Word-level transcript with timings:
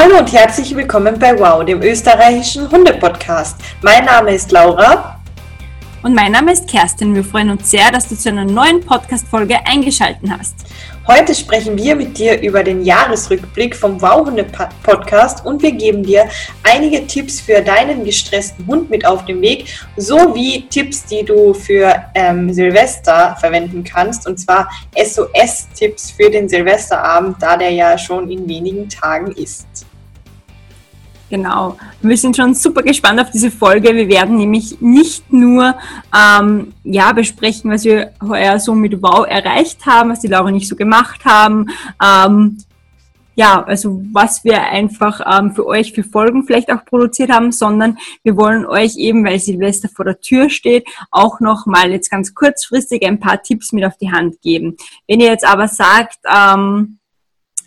Hallo 0.00 0.18
und 0.18 0.32
herzlich 0.32 0.76
willkommen 0.76 1.18
bei 1.18 1.36
Wow, 1.36 1.64
dem 1.64 1.82
österreichischen 1.82 2.70
Hundepodcast. 2.70 3.56
Mein 3.82 4.04
Name 4.04 4.32
ist 4.32 4.52
Laura. 4.52 5.20
Und 6.04 6.14
mein 6.14 6.30
Name 6.30 6.52
ist 6.52 6.68
Kerstin. 6.68 7.16
Wir 7.16 7.24
freuen 7.24 7.50
uns 7.50 7.68
sehr, 7.68 7.90
dass 7.90 8.08
du 8.08 8.14
zu 8.14 8.28
einer 8.28 8.44
neuen 8.44 8.80
Podcast-Folge 8.80 9.56
eingeschaltet 9.66 10.30
hast. 10.30 10.54
Heute 11.08 11.34
sprechen 11.34 11.76
wir 11.76 11.96
mit 11.96 12.16
dir 12.16 12.40
über 12.42 12.62
den 12.62 12.84
Jahresrückblick 12.84 13.74
vom 13.74 14.00
Wow 14.00 14.26
Hunde 14.26 14.46
Podcast 14.84 15.44
und 15.44 15.62
wir 15.62 15.72
geben 15.72 16.04
dir 16.04 16.28
einige 16.62 17.04
Tipps 17.08 17.40
für 17.40 17.60
deinen 17.60 18.04
gestressten 18.04 18.66
Hund 18.68 18.90
mit 18.90 19.04
auf 19.04 19.24
den 19.24 19.40
Weg, 19.40 19.66
sowie 19.96 20.66
Tipps, 20.70 21.06
die 21.06 21.24
du 21.24 21.54
für 21.54 22.04
ähm, 22.14 22.52
Silvester 22.52 23.36
verwenden 23.40 23.82
kannst 23.82 24.28
und 24.28 24.38
zwar 24.38 24.70
SOS-Tipps 24.94 26.12
für 26.12 26.30
den 26.30 26.48
Silvesterabend, 26.48 27.36
da 27.40 27.56
der 27.56 27.70
ja 27.70 27.98
schon 27.98 28.30
in 28.30 28.48
wenigen 28.48 28.88
Tagen 28.88 29.32
ist. 29.32 29.87
Genau. 31.30 31.76
Wir 32.00 32.16
sind 32.16 32.36
schon 32.36 32.54
super 32.54 32.82
gespannt 32.82 33.20
auf 33.20 33.30
diese 33.30 33.50
Folge. 33.50 33.94
Wir 33.94 34.08
werden 34.08 34.36
nämlich 34.36 34.80
nicht 34.80 35.30
nur 35.30 35.74
ähm, 36.16 36.72
ja, 36.84 37.12
besprechen, 37.12 37.70
was 37.70 37.84
wir 37.84 38.12
heuer 38.26 38.58
so 38.58 38.74
mit 38.74 39.02
Wow 39.02 39.26
erreicht 39.26 39.84
haben, 39.84 40.10
was 40.10 40.20
die 40.20 40.28
Laura 40.28 40.50
nicht 40.50 40.68
so 40.68 40.74
gemacht 40.74 41.24
haben. 41.26 41.66
Ähm, 42.02 42.58
ja, 43.34 43.62
also 43.62 44.02
was 44.12 44.42
wir 44.42 44.60
einfach 44.64 45.20
ähm, 45.24 45.54
für 45.54 45.64
euch 45.64 45.92
für 45.92 46.02
Folgen 46.02 46.44
vielleicht 46.44 46.72
auch 46.72 46.84
produziert 46.84 47.30
haben, 47.30 47.52
sondern 47.52 47.96
wir 48.24 48.36
wollen 48.36 48.66
euch 48.66 48.96
eben, 48.96 49.24
weil 49.24 49.38
Silvester 49.38 49.88
vor 49.88 50.06
der 50.06 50.20
Tür 50.20 50.50
steht, 50.50 50.88
auch 51.12 51.38
noch 51.38 51.64
mal 51.64 51.92
jetzt 51.92 52.10
ganz 52.10 52.34
kurzfristig 52.34 53.06
ein 53.06 53.20
paar 53.20 53.40
Tipps 53.40 53.70
mit 53.72 53.84
auf 53.84 53.96
die 53.98 54.10
Hand 54.10 54.40
geben. 54.40 54.76
Wenn 55.06 55.20
ihr 55.20 55.28
jetzt 55.28 55.46
aber 55.46 55.68
sagt, 55.68 56.18
ähm, 56.28 56.97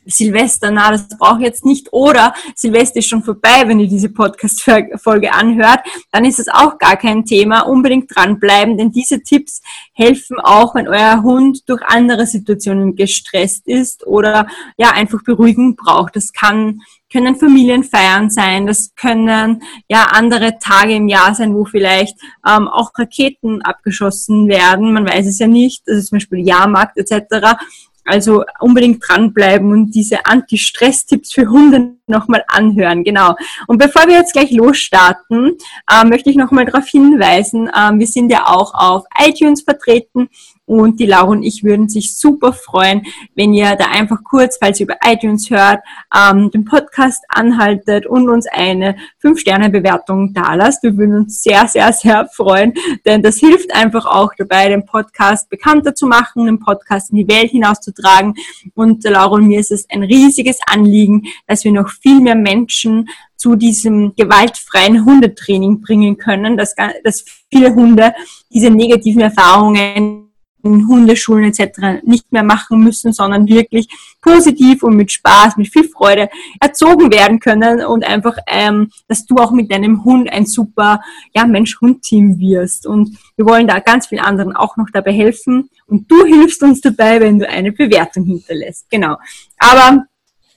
Silvester, 0.05 0.71
na, 0.71 0.91
das 0.91 1.07
brauche 1.07 1.39
ich 1.39 1.45
jetzt 1.45 1.65
nicht. 1.65 1.91
Oder 1.91 2.33
Silvester 2.55 2.99
ist 2.99 3.09
schon 3.09 3.23
vorbei, 3.23 3.63
wenn 3.65 3.79
ihr 3.79 3.87
diese 3.87 4.09
Podcast-Folge 4.09 5.33
anhört, 5.33 5.79
dann 6.11 6.25
ist 6.25 6.39
es 6.39 6.47
auch 6.47 6.77
gar 6.77 6.97
kein 6.97 7.25
Thema. 7.25 7.61
Unbedingt 7.61 8.15
dranbleiben, 8.15 8.77
denn 8.77 8.91
diese 8.91 9.21
Tipps 9.21 9.61
helfen 9.93 10.39
auch, 10.39 10.75
wenn 10.75 10.87
euer 10.87 11.23
Hund 11.23 11.69
durch 11.69 11.81
andere 11.83 12.25
Situationen 12.25 12.95
gestresst 12.95 13.67
ist 13.67 14.05
oder 14.05 14.47
ja, 14.77 14.91
einfach 14.91 15.23
Beruhigung 15.23 15.75
braucht. 15.75 16.15
Das 16.15 16.33
kann 16.33 16.81
können 17.11 17.35
Familienfeiern 17.35 18.29
sein, 18.29 18.65
das 18.65 18.95
können 18.95 19.61
ja 19.89 20.05
andere 20.11 20.59
Tage 20.59 20.95
im 20.95 21.07
Jahr 21.07 21.35
sein, 21.35 21.53
wo 21.53 21.65
vielleicht 21.65 22.17
ähm, 22.47 22.67
auch 22.67 22.91
Raketen 22.97 23.61
abgeschossen 23.61 24.47
werden, 24.47 24.93
man 24.93 25.05
weiß 25.05 25.27
es 25.27 25.39
ja 25.39 25.47
nicht, 25.47 25.83
das 25.85 25.97
ist 25.97 26.07
zum 26.07 26.17
Beispiel 26.17 26.39
Jahrmarkt 26.39 26.97
etc. 26.97 27.57
Also 28.03 28.43
unbedingt 28.59 29.03
dranbleiben 29.07 29.71
und 29.71 29.91
diese 29.91 30.25
Anti-Stress-Tipps 30.25 31.33
für 31.33 31.47
Hunde 31.49 31.97
nochmal 32.07 32.43
anhören. 32.47 33.03
Genau. 33.03 33.35
Und 33.67 33.77
bevor 33.77 34.07
wir 34.07 34.15
jetzt 34.15 34.33
gleich 34.33 34.51
losstarten, 34.51 35.57
äh, 35.89 36.05
möchte 36.05 36.29
ich 36.29 36.35
nochmal 36.35 36.65
darauf 36.65 36.87
hinweisen, 36.87 37.67
äh, 37.67 37.91
wir 37.93 38.07
sind 38.07 38.31
ja 38.31 38.47
auch 38.47 38.73
auf 38.73 39.05
iTunes 39.23 39.61
vertreten 39.61 40.29
und 40.65 40.99
die 40.99 41.05
Laura 41.05 41.31
und 41.31 41.43
ich 41.43 41.63
würden 41.63 41.89
sich 41.89 42.17
super 42.17 42.53
freuen, 42.53 43.03
wenn 43.35 43.53
ihr 43.53 43.75
da 43.75 43.85
einfach 43.91 44.23
kurz, 44.23 44.57
falls 44.57 44.79
ihr 44.79 44.85
über 44.85 44.97
iTunes 45.05 45.49
hört, 45.49 45.79
ähm, 46.15 46.49
den 46.51 46.65
Podcast 46.65 47.23
anhaltet 47.27 48.05
und 48.05 48.29
uns 48.29 48.47
eine 48.47 48.95
5-Sterne-Bewertung 49.21 50.33
dalasst. 50.33 50.83
Wir 50.83 50.95
würden 50.97 51.15
uns 51.15 51.43
sehr, 51.43 51.67
sehr, 51.67 51.91
sehr 51.93 52.27
freuen, 52.33 52.73
denn 53.05 53.21
das 53.21 53.37
hilft 53.37 53.73
einfach 53.73 54.05
auch 54.05 54.31
dabei, 54.37 54.69
den 54.69 54.85
Podcast 54.85 55.49
bekannter 55.49 55.93
zu 55.93 56.07
machen, 56.07 56.45
den 56.45 56.59
Podcast 56.59 57.11
in 57.11 57.17
die 57.17 57.27
Welt 57.27 57.51
hinauszutragen. 57.51 58.35
Und 58.75 59.03
Laura 59.03 59.35
und 59.35 59.47
mir 59.47 59.59
ist 59.59 59.71
es 59.71 59.89
ein 59.89 60.03
riesiges 60.03 60.59
Anliegen, 60.65 61.23
dass 61.47 61.63
wir 61.63 61.71
noch 61.71 61.89
viel 61.89 62.21
mehr 62.21 62.35
Menschen 62.35 63.09
zu 63.35 63.55
diesem 63.55 64.13
gewaltfreien 64.15 65.03
Hundetraining 65.03 65.81
bringen 65.81 66.17
können, 66.17 66.57
dass, 66.57 66.75
dass 67.03 67.25
viele 67.51 67.73
Hunde 67.73 68.13
diese 68.51 68.69
negativen 68.69 69.21
Erfahrungen 69.21 70.20
Hundeschulen 70.63 71.45
etc. 71.45 72.03
nicht 72.03 72.31
mehr 72.31 72.43
machen 72.43 72.83
müssen, 72.83 73.13
sondern 73.13 73.47
wirklich 73.47 73.87
positiv 74.21 74.83
und 74.83 74.95
mit 74.95 75.11
Spaß, 75.11 75.57
mit 75.57 75.71
viel 75.71 75.87
Freude 75.89 76.29
erzogen 76.59 77.11
werden 77.11 77.39
können 77.39 77.83
und 77.83 78.05
einfach, 78.05 78.37
ähm, 78.47 78.89
dass 79.07 79.25
du 79.25 79.35
auch 79.35 79.51
mit 79.51 79.71
deinem 79.71 80.03
Hund 80.03 80.31
ein 80.31 80.45
super 80.45 81.01
ja, 81.35 81.45
Mensch-Hund-Team 81.45 82.39
wirst. 82.39 82.85
Und 82.85 83.17
wir 83.35 83.45
wollen 83.45 83.67
da 83.67 83.79
ganz 83.79 84.07
vielen 84.07 84.23
anderen 84.23 84.55
auch 84.55 84.77
noch 84.77 84.87
dabei 84.93 85.11
helfen 85.11 85.69
und 85.87 86.09
du 86.09 86.25
hilfst 86.25 86.61
uns 86.63 86.81
dabei, 86.81 87.19
wenn 87.19 87.39
du 87.39 87.47
eine 87.47 87.71
Bewertung 87.71 88.23
hinterlässt. 88.25 88.89
Genau. 88.89 89.17
Aber 89.57 90.05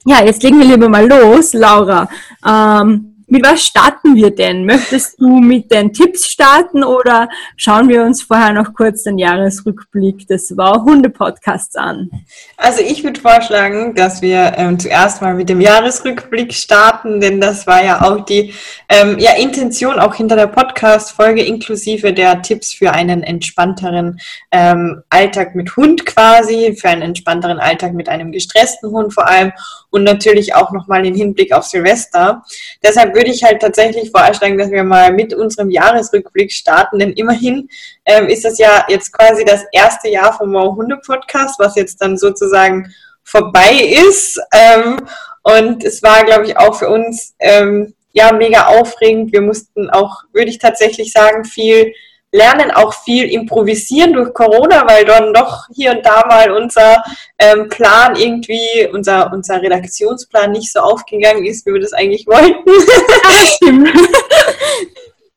ja, 0.06 0.22
jetzt 0.22 0.42
legen 0.42 0.58
wir 0.58 0.66
lieber 0.66 0.88
mal 0.88 1.08
los, 1.08 1.54
Laura. 1.54 2.08
Ähm, 2.46 3.13
mit 3.26 3.44
was 3.44 3.64
starten 3.64 4.14
wir 4.14 4.34
denn? 4.34 4.64
Möchtest 4.64 5.20
du 5.20 5.40
mit 5.40 5.70
den 5.70 5.92
Tipps 5.92 6.26
starten 6.26 6.84
oder 6.84 7.28
schauen 7.56 7.88
wir 7.88 8.02
uns 8.02 8.22
vorher 8.22 8.52
noch 8.52 8.74
kurz 8.74 9.02
den 9.04 9.18
Jahresrückblick 9.18 10.26
des 10.26 10.56
Wow 10.56 10.84
Hunde 10.84 11.10
Podcasts 11.10 11.76
an? 11.76 12.10
Also 12.56 12.82
ich 12.82 13.02
würde 13.02 13.20
vorschlagen, 13.20 13.94
dass 13.94 14.22
wir 14.22 14.52
ähm, 14.56 14.78
zuerst 14.78 15.22
mal 15.22 15.34
mit 15.34 15.48
dem 15.48 15.60
Jahresrückblick 15.60 16.52
starten, 16.52 17.20
denn 17.20 17.40
das 17.40 17.66
war 17.66 17.84
ja 17.84 18.02
auch 18.02 18.24
die 18.24 18.52
ähm, 18.88 19.18
ja, 19.18 19.32
Intention 19.36 19.98
auch 19.98 20.14
hinter 20.14 20.36
der 20.36 20.48
Podcast-Folge 20.48 21.42
inklusive 21.42 22.12
der 22.12 22.42
Tipps 22.42 22.74
für 22.74 22.92
einen 22.92 23.22
entspannteren 23.22 24.20
ähm, 24.50 25.02
Alltag 25.10 25.54
mit 25.54 25.76
Hund 25.76 26.04
quasi, 26.06 26.76
für 26.78 26.88
einen 26.88 27.02
entspannteren 27.02 27.58
Alltag 27.58 27.94
mit 27.94 28.08
einem 28.08 28.32
gestressten 28.32 28.90
Hund 28.90 29.12
vor 29.14 29.26
allem 29.26 29.52
und 29.94 30.02
natürlich 30.02 30.56
auch 30.56 30.72
nochmal 30.72 31.04
den 31.04 31.14
Hinblick 31.14 31.52
auf 31.52 31.66
Silvester. 31.66 32.42
Deshalb 32.82 33.14
würde 33.14 33.30
ich 33.30 33.44
halt 33.44 33.62
tatsächlich 33.62 34.10
vorschlagen, 34.10 34.58
dass 34.58 34.72
wir 34.72 34.82
mal 34.82 35.12
mit 35.12 35.32
unserem 35.32 35.70
Jahresrückblick 35.70 36.50
starten, 36.50 36.98
denn 36.98 37.12
immerhin 37.12 37.68
ähm, 38.04 38.26
ist 38.26 38.44
das 38.44 38.58
ja 38.58 38.84
jetzt 38.88 39.12
quasi 39.12 39.44
das 39.44 39.62
erste 39.70 40.08
Jahr 40.08 40.32
vom 40.32 40.52
Wow 40.52 40.74
Hunde 40.74 40.96
Podcast, 40.96 41.60
was 41.60 41.76
jetzt 41.76 42.02
dann 42.02 42.18
sozusagen 42.18 42.92
vorbei 43.22 43.70
ist. 44.08 44.40
Ähm, 44.52 44.96
und 45.44 45.84
es 45.84 46.02
war, 46.02 46.24
glaube 46.24 46.46
ich, 46.46 46.56
auch 46.58 46.74
für 46.76 46.88
uns 46.88 47.36
ähm, 47.38 47.94
ja 48.10 48.32
mega 48.32 48.66
aufregend. 48.66 49.32
Wir 49.32 49.42
mussten 49.42 49.90
auch, 49.90 50.24
würde 50.32 50.50
ich 50.50 50.58
tatsächlich 50.58 51.12
sagen, 51.12 51.44
viel 51.44 51.92
lernen 52.34 52.70
auch 52.72 52.92
viel 52.92 53.30
improvisieren 53.30 54.12
durch 54.12 54.34
Corona, 54.34 54.86
weil 54.88 55.04
dann 55.04 55.32
doch 55.32 55.68
hier 55.72 55.92
und 55.92 56.04
da 56.04 56.26
mal 56.26 56.50
unser 56.50 57.04
ähm, 57.38 57.68
Plan 57.68 58.16
irgendwie, 58.16 58.88
unser, 58.92 59.32
unser 59.32 59.62
Redaktionsplan 59.62 60.50
nicht 60.50 60.72
so 60.72 60.80
aufgegangen 60.80 61.44
ist, 61.44 61.64
wie 61.64 61.72
wir 61.72 61.80
das 61.80 61.92
eigentlich 61.92 62.26
wollten. 62.26 62.58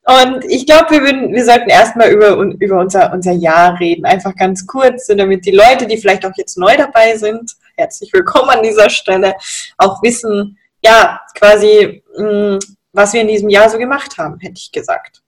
und 0.05 0.43
ich 0.45 0.65
glaube, 0.65 0.89
wir, 0.89 1.31
wir 1.31 1.45
sollten 1.45 1.69
erstmal 1.69 2.09
über, 2.09 2.31
über 2.31 2.79
unser, 2.79 3.13
unser 3.13 3.33
Jahr 3.33 3.79
reden, 3.79 4.05
einfach 4.05 4.35
ganz 4.35 4.65
kurz, 4.65 5.05
damit 5.05 5.45
die 5.45 5.51
Leute, 5.51 5.85
die 5.85 5.97
vielleicht 5.97 6.25
auch 6.25 6.33
jetzt 6.35 6.57
neu 6.57 6.75
dabei 6.75 7.15
sind, 7.15 7.51
herzlich 7.75 8.11
willkommen 8.11 8.49
an 8.49 8.63
dieser 8.63 8.89
Stelle, 8.89 9.35
auch 9.77 10.01
wissen, 10.01 10.57
ja, 10.83 11.21
quasi, 11.35 12.01
mh, 12.17 12.55
mm, 12.55 12.59
was 12.91 13.13
wir 13.13 13.21
in 13.21 13.27
diesem 13.27 13.49
Jahr 13.49 13.69
so 13.69 13.77
gemacht 13.77 14.17
haben, 14.17 14.39
hätte 14.39 14.55
ich 14.57 14.71
gesagt. 14.71 15.21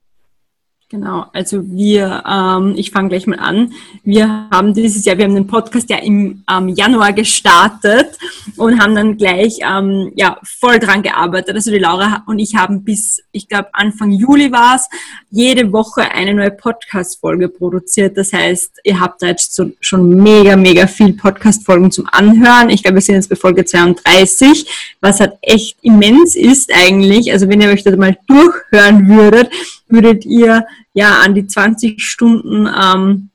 Genau, 0.92 1.28
also 1.34 1.62
wir, 1.70 2.24
ähm, 2.28 2.74
ich 2.76 2.90
fange 2.90 3.10
gleich 3.10 3.28
mal 3.28 3.38
an. 3.38 3.74
Wir 4.04 4.48
haben 4.50 4.74
dieses 4.74 5.06
Jahr, 5.06 5.20
wir 5.20 5.26
haben 5.26 5.36
den 5.36 5.46
Podcast 5.46 5.88
ja 5.88 5.98
im 5.98 6.44
ähm, 6.50 6.70
Januar 6.70 7.14
gestartet 7.14 8.18
und 8.58 8.82
haben 8.82 8.96
dann 8.96 9.16
gleich 9.16 9.60
ähm, 9.62 10.12
ja 10.16 10.40
voll 10.42 10.80
dran 10.80 11.04
gearbeitet. 11.04 11.54
Also 11.54 11.70
die 11.70 11.78
Laura 11.78 12.24
und 12.26 12.40
ich 12.40 12.56
haben 12.56 12.84
bis, 12.84 13.22
ich 13.32 13.48
glaube 13.48 13.68
Anfang 13.74 14.10
Juli 14.10 14.52
war 14.52 14.78
es, 14.78 14.90
jede 15.30 15.72
Woche 15.72 16.10
eine 16.10 16.34
neue 16.34 16.50
Podcast-Folge 16.50 17.50
produziert. 17.50 18.18
Das 18.18 18.34
heißt, 18.34 18.80
ihr 18.84 19.00
habt 19.00 19.22
da 19.22 19.28
jetzt 19.28 19.54
so, 19.54 19.70
schon 19.82 20.16
mega, 20.16 20.56
mega 20.56 20.88
viel 20.88 21.14
Podcast-Folgen 21.14 21.92
zum 21.92 22.08
Anhören. 22.12 22.72
Ich 22.72 22.82
glaube, 22.82 22.96
wir 22.96 23.02
sind 23.04 23.14
jetzt 23.14 23.30
bei 23.30 23.36
Folge 23.36 23.64
32, 23.64 24.66
was 25.02 25.20
halt 25.20 25.34
echt 25.44 25.78
immens 25.84 26.36
ist 26.36 26.74
eigentlich. 26.74 27.32
Also 27.32 27.48
wenn 27.48 27.62
ihr 27.62 27.70
euch 27.70 27.84
das 27.84 27.96
mal 27.96 28.18
durchhören 28.26 29.08
würdet, 29.08 29.52
würdet 29.90 30.26
ihr 30.26 30.66
ja 30.94 31.20
an 31.22 31.36
die 31.36 31.48
20 31.48 32.02
Stunden 32.02 32.68
ähm, 32.68 33.30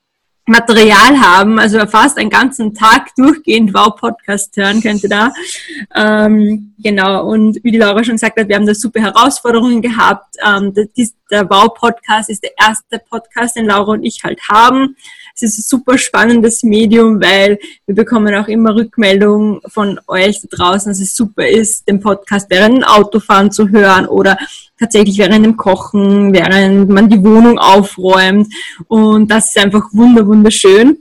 Material 0.47 1.19
haben, 1.19 1.57
also 1.59 1.85
fast 1.87 2.19
einen 2.19 2.29
ganzen 2.29 2.75
Tag 2.75 3.15
durchgehend 3.15 3.73
Wow-Podcast 3.73 4.55
hören 4.57 4.79
könnte 4.79 5.09
da. 5.09 5.33
Ähm, 5.95 6.75
genau, 6.77 7.25
und 7.25 7.63
wie 7.63 7.71
die 7.71 7.79
Laura 7.79 8.03
schon 8.03 8.15
gesagt 8.15 8.39
hat, 8.39 8.47
wir 8.47 8.55
haben 8.55 8.67
da 8.67 8.75
super 8.75 9.01
Herausforderungen 9.01 9.81
gehabt. 9.81 10.35
Ähm, 10.45 10.71
der 11.31 11.49
Wow-Podcast 11.49 12.29
ist 12.29 12.43
der 12.43 12.51
erste 12.59 12.99
Podcast, 13.09 13.55
den 13.55 13.65
Laura 13.65 13.93
und 13.93 14.03
ich 14.03 14.23
halt 14.23 14.39
haben. 14.49 14.95
Es 15.33 15.41
ist 15.41 15.57
ein 15.59 15.63
super 15.63 15.97
spannendes 15.97 16.63
Medium, 16.63 17.21
weil 17.21 17.59
wir 17.85 17.95
bekommen 17.95 18.33
auch 18.35 18.47
immer 18.47 18.75
Rückmeldungen 18.75 19.59
von 19.67 19.99
euch 20.07 20.41
da 20.41 20.47
draußen, 20.49 20.91
dass 20.91 21.01
es 21.01 21.15
super 21.15 21.47
ist, 21.47 21.87
den 21.87 21.99
Podcast 21.99 22.49
während 22.49 22.77
dem 22.77 22.83
Autofahren 22.83 23.51
zu 23.51 23.69
hören 23.69 24.05
oder 24.05 24.37
tatsächlich 24.79 25.17
während 25.17 25.45
dem 25.45 25.57
Kochen, 25.57 26.33
während 26.33 26.89
man 26.89 27.09
die 27.09 27.23
Wohnung 27.23 27.59
aufräumt. 27.59 28.53
Und 28.87 29.29
das 29.29 29.47
ist 29.47 29.57
einfach 29.57 29.85
wunderschön. 29.91 30.97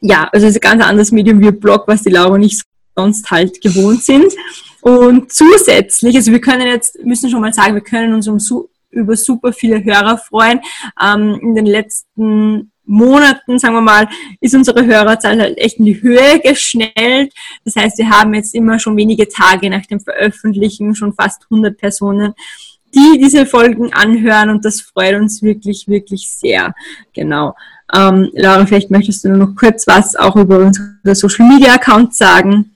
Ja, 0.00 0.28
also 0.32 0.46
es 0.46 0.56
ist 0.56 0.64
ein 0.64 0.70
ganz 0.70 0.84
anderes 0.84 1.12
Medium 1.12 1.40
wie 1.40 1.50
Blog, 1.50 1.84
was 1.86 2.02
die 2.02 2.10
Laura 2.10 2.38
nicht 2.38 2.62
sonst 2.96 3.30
halt 3.30 3.60
gewohnt 3.60 4.02
sind. 4.02 4.32
Und 4.80 5.32
zusätzlich, 5.32 6.16
also 6.16 6.32
wir 6.32 6.40
können 6.40 6.66
jetzt, 6.66 6.98
müssen 7.04 7.30
schon 7.30 7.40
mal 7.40 7.52
sagen, 7.52 7.74
wir 7.74 7.82
können 7.82 8.14
uns 8.14 8.28
um 8.28 8.38
über 8.90 9.16
super 9.16 9.52
viele 9.52 9.82
Hörer 9.82 10.18
freuen. 10.18 10.60
Ähm, 11.02 11.38
in 11.40 11.54
den 11.54 11.66
letzten 11.66 12.72
Monaten, 12.84 13.58
sagen 13.58 13.74
wir 13.74 13.82
mal, 13.82 14.08
ist 14.40 14.54
unsere 14.54 14.84
Hörerzahl 14.84 15.38
halt 15.38 15.58
echt 15.58 15.78
in 15.78 15.84
die 15.84 16.00
Höhe 16.00 16.40
geschnellt. 16.40 17.32
Das 17.64 17.76
heißt, 17.76 17.98
wir 17.98 18.08
haben 18.08 18.34
jetzt 18.34 18.54
immer 18.54 18.78
schon 18.78 18.96
wenige 18.96 19.28
Tage 19.28 19.68
nach 19.68 19.84
dem 19.86 20.00
Veröffentlichen 20.00 20.94
schon 20.94 21.12
fast 21.12 21.42
100 21.50 21.76
Personen, 21.76 22.32
die 22.94 23.18
diese 23.18 23.44
Folgen 23.44 23.92
anhören 23.92 24.48
und 24.48 24.64
das 24.64 24.80
freut 24.80 25.16
uns 25.16 25.42
wirklich, 25.42 25.86
wirklich 25.88 26.30
sehr. 26.30 26.74
Genau. 27.12 27.54
Ähm, 27.94 28.30
Laura, 28.32 28.64
vielleicht 28.66 28.90
möchtest 28.90 29.24
du 29.24 29.28
noch 29.30 29.54
kurz 29.54 29.86
was 29.86 30.16
auch 30.16 30.36
über 30.36 30.58
unsere 30.58 31.14
Social 31.14 31.46
Media 31.46 31.74
Accounts 31.74 32.18
sagen. 32.18 32.74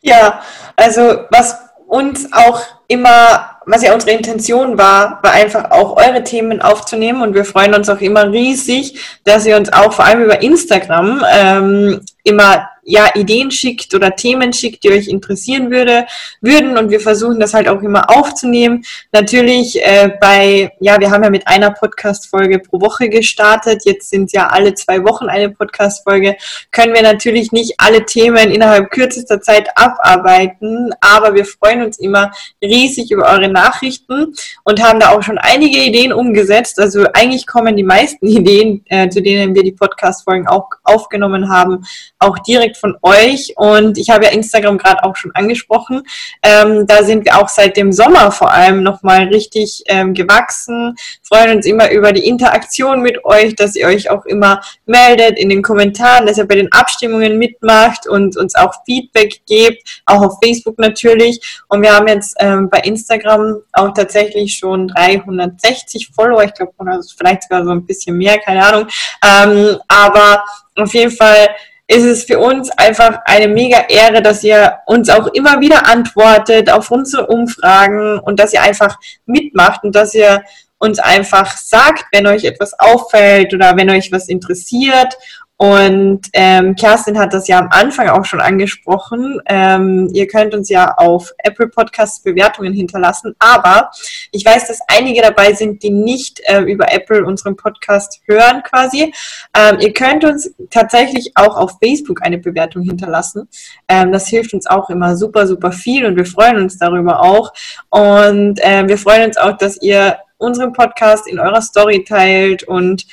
Ja, 0.00 0.42
also 0.76 1.20
was 1.30 1.56
uns 1.86 2.32
auch 2.32 2.60
immer, 2.86 3.57
was 3.68 3.82
ja 3.82 3.92
unsere 3.92 4.12
Intention 4.12 4.78
war, 4.78 5.20
war 5.22 5.32
einfach 5.32 5.70
auch 5.70 5.96
eure 5.96 6.24
Themen 6.24 6.62
aufzunehmen. 6.62 7.22
Und 7.22 7.34
wir 7.34 7.44
freuen 7.44 7.74
uns 7.74 7.88
auch 7.88 8.00
immer 8.00 8.30
riesig, 8.30 8.98
dass 9.24 9.46
ihr 9.46 9.56
uns 9.56 9.72
auch 9.72 9.92
vor 9.92 10.06
allem 10.06 10.22
über 10.24 10.42
Instagram 10.42 11.22
ähm, 11.30 12.00
immer 12.24 12.68
ja, 12.88 13.10
Ideen 13.14 13.50
schickt 13.50 13.94
oder 13.94 14.16
Themen 14.16 14.52
schickt, 14.54 14.82
die 14.82 14.90
euch 14.90 15.08
interessieren 15.08 15.70
würde, 15.70 16.06
würden 16.40 16.78
und 16.78 16.90
wir 16.90 17.00
versuchen 17.00 17.38
das 17.38 17.52
halt 17.52 17.68
auch 17.68 17.82
immer 17.82 18.08
aufzunehmen. 18.08 18.82
Natürlich 19.12 19.78
äh, 19.84 20.10
bei, 20.18 20.72
ja, 20.80 20.98
wir 20.98 21.10
haben 21.10 21.22
ja 21.22 21.28
mit 21.28 21.46
einer 21.46 21.70
Podcast-Folge 21.70 22.60
pro 22.60 22.80
Woche 22.80 23.10
gestartet, 23.10 23.82
jetzt 23.84 24.08
sind 24.08 24.32
ja 24.32 24.46
alle 24.46 24.72
zwei 24.74 25.04
Wochen 25.04 25.26
eine 25.26 25.50
Podcast-Folge, 25.50 26.36
können 26.72 26.94
wir 26.94 27.02
natürlich 27.02 27.52
nicht 27.52 27.74
alle 27.76 28.06
Themen 28.06 28.50
innerhalb 28.50 28.90
kürzester 28.90 29.42
Zeit 29.42 29.68
abarbeiten, 29.76 30.90
aber 31.02 31.34
wir 31.34 31.44
freuen 31.44 31.82
uns 31.82 31.98
immer 31.98 32.30
riesig 32.62 33.10
über 33.10 33.26
eure 33.26 33.48
Nachrichten 33.48 34.32
und 34.64 34.82
haben 34.82 34.98
da 34.98 35.10
auch 35.10 35.22
schon 35.22 35.36
einige 35.36 35.78
Ideen 35.78 36.14
umgesetzt. 36.14 36.80
Also 36.80 37.04
eigentlich 37.12 37.46
kommen 37.46 37.76
die 37.76 37.84
meisten 37.84 38.26
Ideen, 38.38 38.82
äh, 38.86 39.10
zu 39.10 39.20
denen 39.20 39.54
wir 39.54 39.62
die 39.62 39.72
Podcast-Folgen 39.72 40.48
auch 40.48 40.70
aufgenommen 40.84 41.50
haben, 41.50 41.84
auch 42.18 42.38
direkt 42.38 42.77
von 42.78 42.96
euch. 43.02 43.54
Und 43.56 43.98
ich 43.98 44.10
habe 44.10 44.24
ja 44.24 44.30
Instagram 44.30 44.78
gerade 44.78 45.04
auch 45.04 45.16
schon 45.16 45.32
angesprochen. 45.34 46.02
Ähm, 46.42 46.86
da 46.86 47.02
sind 47.02 47.24
wir 47.24 47.38
auch 47.38 47.48
seit 47.48 47.76
dem 47.76 47.92
Sommer 47.92 48.30
vor 48.32 48.52
allem 48.52 48.82
nochmal 48.82 49.24
richtig 49.24 49.82
ähm, 49.86 50.14
gewachsen. 50.14 50.96
Freuen 51.22 51.56
uns 51.56 51.66
immer 51.66 51.90
über 51.90 52.12
die 52.12 52.26
Interaktion 52.26 53.00
mit 53.02 53.24
euch, 53.24 53.54
dass 53.54 53.76
ihr 53.76 53.86
euch 53.86 54.10
auch 54.10 54.24
immer 54.26 54.60
meldet 54.86 55.38
in 55.38 55.48
den 55.48 55.62
Kommentaren, 55.62 56.26
dass 56.26 56.38
ihr 56.38 56.46
bei 56.46 56.56
den 56.56 56.72
Abstimmungen 56.72 57.38
mitmacht 57.38 58.08
und 58.08 58.36
uns 58.36 58.54
auch 58.54 58.74
Feedback 58.84 59.40
gebt, 59.46 60.02
auch 60.06 60.22
auf 60.22 60.38
Facebook 60.42 60.78
natürlich. 60.78 61.62
Und 61.68 61.82
wir 61.82 61.94
haben 61.94 62.08
jetzt 62.08 62.36
ähm, 62.40 62.68
bei 62.70 62.78
Instagram 62.80 63.56
auch 63.72 63.92
tatsächlich 63.92 64.54
schon 64.54 64.88
360 64.88 66.10
Follower. 66.14 66.44
Ich 66.44 66.54
glaube, 66.54 66.72
vielleicht 67.16 67.44
sogar 67.44 67.64
so 67.64 67.70
ein 67.70 67.84
bisschen 67.84 68.16
mehr, 68.16 68.38
keine 68.38 68.64
Ahnung. 68.64 68.88
Ähm, 69.24 69.78
aber 69.88 70.44
auf 70.76 70.94
jeden 70.94 71.10
Fall 71.10 71.48
ist 71.88 72.04
es 72.04 72.24
für 72.24 72.38
uns 72.38 72.70
einfach 72.70 73.20
eine 73.24 73.48
mega 73.48 73.86
Ehre, 73.88 74.22
dass 74.22 74.44
ihr 74.44 74.78
uns 74.86 75.08
auch 75.08 75.26
immer 75.28 75.60
wieder 75.60 75.86
antwortet 75.86 76.70
auf 76.70 76.90
unsere 76.90 77.26
Umfragen 77.26 78.18
und 78.18 78.38
dass 78.38 78.52
ihr 78.52 78.62
einfach 78.62 78.98
mitmacht 79.24 79.82
und 79.84 79.96
dass 79.96 80.14
ihr 80.14 80.42
uns 80.78 80.98
einfach 80.98 81.56
sagt, 81.56 82.04
wenn 82.12 82.26
euch 82.26 82.44
etwas 82.44 82.78
auffällt 82.78 83.54
oder 83.54 83.76
wenn 83.76 83.90
euch 83.90 84.12
was 84.12 84.28
interessiert 84.28 85.16
und 85.60 86.20
ähm, 86.34 86.76
Kerstin 86.76 87.18
hat 87.18 87.34
das 87.34 87.48
ja 87.48 87.58
am 87.58 87.68
Anfang 87.70 88.08
auch 88.08 88.24
schon 88.24 88.40
angesprochen. 88.40 89.40
Ähm, 89.46 90.08
ihr 90.12 90.28
könnt 90.28 90.54
uns 90.54 90.68
ja 90.68 90.94
auf 90.96 91.32
Apple 91.38 91.66
Podcasts 91.66 92.22
Bewertungen 92.22 92.72
hinterlassen, 92.72 93.34
aber 93.40 93.90
ich 94.30 94.44
weiß, 94.44 94.68
dass 94.68 94.78
einige 94.86 95.20
dabei 95.20 95.52
sind, 95.54 95.82
die 95.82 95.90
nicht 95.90 96.40
äh, 96.44 96.60
über 96.60 96.92
Apple 96.92 97.24
unseren 97.24 97.56
Podcast 97.56 98.20
hören 98.26 98.62
quasi. 98.62 99.12
Ähm, 99.52 99.78
ihr 99.80 99.92
könnt 99.92 100.24
uns 100.24 100.48
tatsächlich 100.70 101.32
auch 101.34 101.56
auf 101.56 101.72
Facebook 101.82 102.22
eine 102.22 102.38
Bewertung 102.38 102.84
hinterlassen. 102.84 103.48
Ähm, 103.88 104.12
das 104.12 104.28
hilft 104.28 104.54
uns 104.54 104.68
auch 104.68 104.88
immer 104.90 105.16
super, 105.16 105.48
super 105.48 105.72
viel 105.72 106.06
und 106.06 106.14
wir 106.14 106.26
freuen 106.26 106.58
uns 106.58 106.78
darüber 106.78 107.20
auch. 107.20 107.52
Und 107.90 108.60
äh, 108.64 108.86
wir 108.86 108.96
freuen 108.96 109.24
uns 109.24 109.36
auch, 109.36 109.56
dass 109.56 109.82
ihr 109.82 110.18
unseren 110.36 110.72
Podcast 110.72 111.26
in 111.26 111.40
eurer 111.40 111.62
Story 111.62 112.04
teilt 112.04 112.62
und 112.62 113.06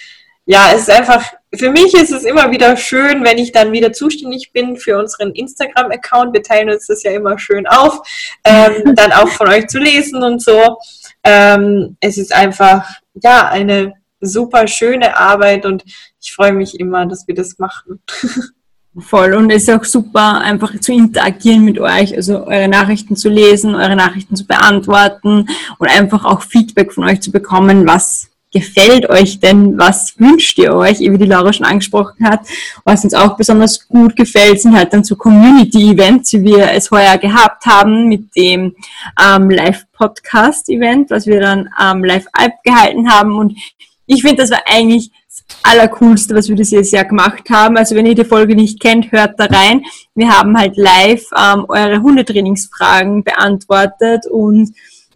ja, 0.45 0.71
es 0.73 0.81
ist 0.81 0.91
einfach, 0.91 1.23
für 1.55 1.71
mich 1.71 1.93
ist 1.95 2.11
es 2.11 2.23
immer 2.23 2.51
wieder 2.51 2.77
schön, 2.77 3.23
wenn 3.23 3.39
ich 3.39 3.51
dann 3.51 3.71
wieder 3.71 3.91
zuständig 3.93 4.51
bin 4.53 4.77
für 4.77 4.99
unseren 4.99 5.31
Instagram-Account. 5.31 6.33
Wir 6.33 6.43
teilen 6.43 6.69
uns 6.69 6.85
das 6.87 7.01
ja 7.03 7.11
immer 7.11 7.39
schön 7.39 7.65
auf, 7.65 8.01
ähm, 8.43 8.93
dann 8.95 9.11
auch 9.11 9.29
von 9.29 9.47
euch 9.47 9.67
zu 9.67 9.79
lesen 9.79 10.23
und 10.23 10.41
so. 10.41 10.77
Ähm, 11.23 11.97
es 11.99 12.17
ist 12.17 12.33
einfach, 12.33 12.87
ja, 13.15 13.47
eine 13.47 13.93
super 14.21 14.67
schöne 14.67 15.17
Arbeit 15.17 15.65
und 15.65 15.83
ich 16.21 16.33
freue 16.33 16.53
mich 16.53 16.79
immer, 16.79 17.05
dass 17.07 17.27
wir 17.27 17.35
das 17.35 17.57
machen. 17.57 17.99
Voll 18.97 19.33
und 19.33 19.49
es 19.49 19.63
ist 19.63 19.71
auch 19.71 19.83
super, 19.83 20.39
einfach 20.39 20.79
zu 20.79 20.93
interagieren 20.93 21.65
mit 21.65 21.79
euch, 21.79 22.15
also 22.15 22.45
eure 22.45 22.69
Nachrichten 22.69 23.17
zu 23.17 23.27
lesen, 23.27 23.75
eure 23.75 23.97
Nachrichten 23.97 24.37
zu 24.37 24.47
beantworten 24.47 25.49
und 25.79 25.89
einfach 25.89 26.23
auch 26.23 26.41
Feedback 26.41 26.93
von 26.93 27.03
euch 27.03 27.19
zu 27.19 27.29
bekommen, 27.31 27.85
was 27.85 28.29
gefällt 28.55 29.09
euch 29.09 29.41
denn? 29.41 29.77
Was 29.77 30.17
wünscht 30.17 30.57
ihr 30.59 30.73
euch? 30.73 30.99
Wie 30.99 31.17
die 31.17 31.25
Laura 31.25 31.51
schon 31.51 31.65
angesprochen 31.65 32.25
hat. 32.25 32.39
Was 32.85 33.03
uns 33.03 33.13
auch 33.13 33.35
besonders 33.35 33.85
gut 33.85 34.15
gefällt, 34.15 34.61
sind 34.61 34.73
halt 34.73 34.93
dann 34.93 35.03
so 35.03 35.17
Community-Events, 35.17 36.31
wie 36.33 36.43
wir 36.45 36.71
es 36.71 36.89
heuer 36.89 37.17
gehabt 37.17 37.65
haben 37.65 38.07
mit 38.07 38.33
dem 38.33 38.73
ähm, 39.21 39.49
Live-Podcast-Event, 39.49 41.09
was 41.09 41.27
wir 41.27 41.41
dann 41.41 41.69
ähm, 41.81 42.05
live 42.05 42.27
gehalten 42.63 43.11
haben. 43.11 43.37
Und 43.37 43.57
ich 44.05 44.21
finde, 44.21 44.37
das 44.37 44.51
war 44.51 44.61
eigentlich 44.65 45.11
das 45.27 45.43
Allercoolste, 45.63 46.33
was 46.33 46.47
wir 46.47 46.55
dieses 46.55 46.91
Jahr 46.91 47.03
gemacht 47.03 47.49
haben. 47.49 47.75
Also 47.75 47.93
wenn 47.93 48.05
ihr 48.05 48.15
die 48.15 48.23
Folge 48.23 48.55
nicht 48.55 48.79
kennt, 48.79 49.11
hört 49.11 49.37
da 49.37 49.47
rein. 49.47 49.83
Wir 50.15 50.29
haben 50.29 50.57
halt 50.57 50.77
live 50.77 51.25
ähm, 51.37 51.65
eure 51.67 52.01
Hundetrainingsfragen 52.01 53.25
beantwortet 53.25 54.27
und 54.31 54.73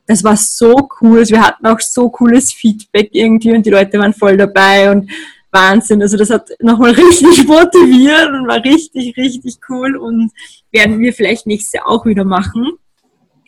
das 0.10 0.24
war 0.24 0.36
so 0.36 0.90
cool. 1.02 1.24
Wir 1.30 1.40
hatten 1.40 1.68
auch 1.68 1.80
so 1.80 2.10
cooles 2.10 2.52
Feedback 2.52 3.10
irgendwie 3.12 3.52
und 3.52 3.64
die 3.64 3.70
Leute 3.70 4.00
waren 4.00 4.12
voll 4.12 4.38
dabei 4.38 4.90
und 4.90 5.08
Wahnsinn. 5.52 6.02
Also 6.02 6.18
das 6.18 6.32
hat 6.32 6.50
nochmal 6.60 6.92
richtig 6.96 7.46
motiviert 7.46 8.30
und 8.30 8.48
war 8.48 8.64
richtig, 8.64 9.16
richtig 9.16 9.60
cool 9.70 9.96
und 9.96 10.32
werden 10.72 11.00
wir 11.00 11.14
vielleicht 11.14 11.46
nächstes 11.46 11.74
Jahr 11.74 11.88
auch 11.88 12.08
wieder 12.08 12.24
machen. 12.24 12.72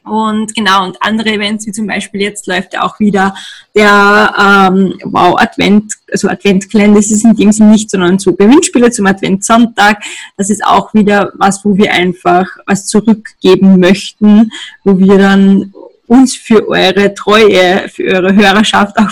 Und 0.03 0.53
genau, 0.53 0.86
und 0.86 0.98
andere 1.01 1.30
Events, 1.32 1.65
wie 1.65 1.72
zum 1.72 1.88
Beispiel 1.88 2.22
jetzt 2.22 2.46
läuft 2.46 2.75
ja 2.75 2.84
auch 2.84 3.00
wieder 3.00 3.34
der 3.74 4.70
ähm, 4.70 4.94
Wow 5.03 5.39
Advent, 5.39 5.94
also 6.12 6.27
Adventkalender, 6.27 7.00
das 7.00 7.10
ist 7.10 7.25
in 7.25 7.36
dem 7.36 7.51
Sinne 7.51 7.72
nicht, 7.72 7.89
sondern 7.89 8.20
so 8.20 8.34
Gewinnspiele 8.34 8.91
zum 8.91 9.08
Adventssonntag. 9.08 10.03
Das 10.38 10.51
ist 10.51 10.63
auch 10.63 10.94
wieder 10.94 11.32
was, 11.38 11.65
wo 11.65 11.75
wir 11.75 11.91
einfach 11.91 12.46
was 12.68 12.86
zurückgeben 12.86 13.80
möchten, 13.80 14.51
wo 14.84 15.00
wir 15.00 15.18
dann 15.18 15.74
uns 16.12 16.36
für 16.36 16.68
eure 16.68 17.13
Treue, 17.13 17.88
für 17.88 18.03
eure 18.03 18.36
Hörerschaft 18.36 18.98
auch 18.98 19.10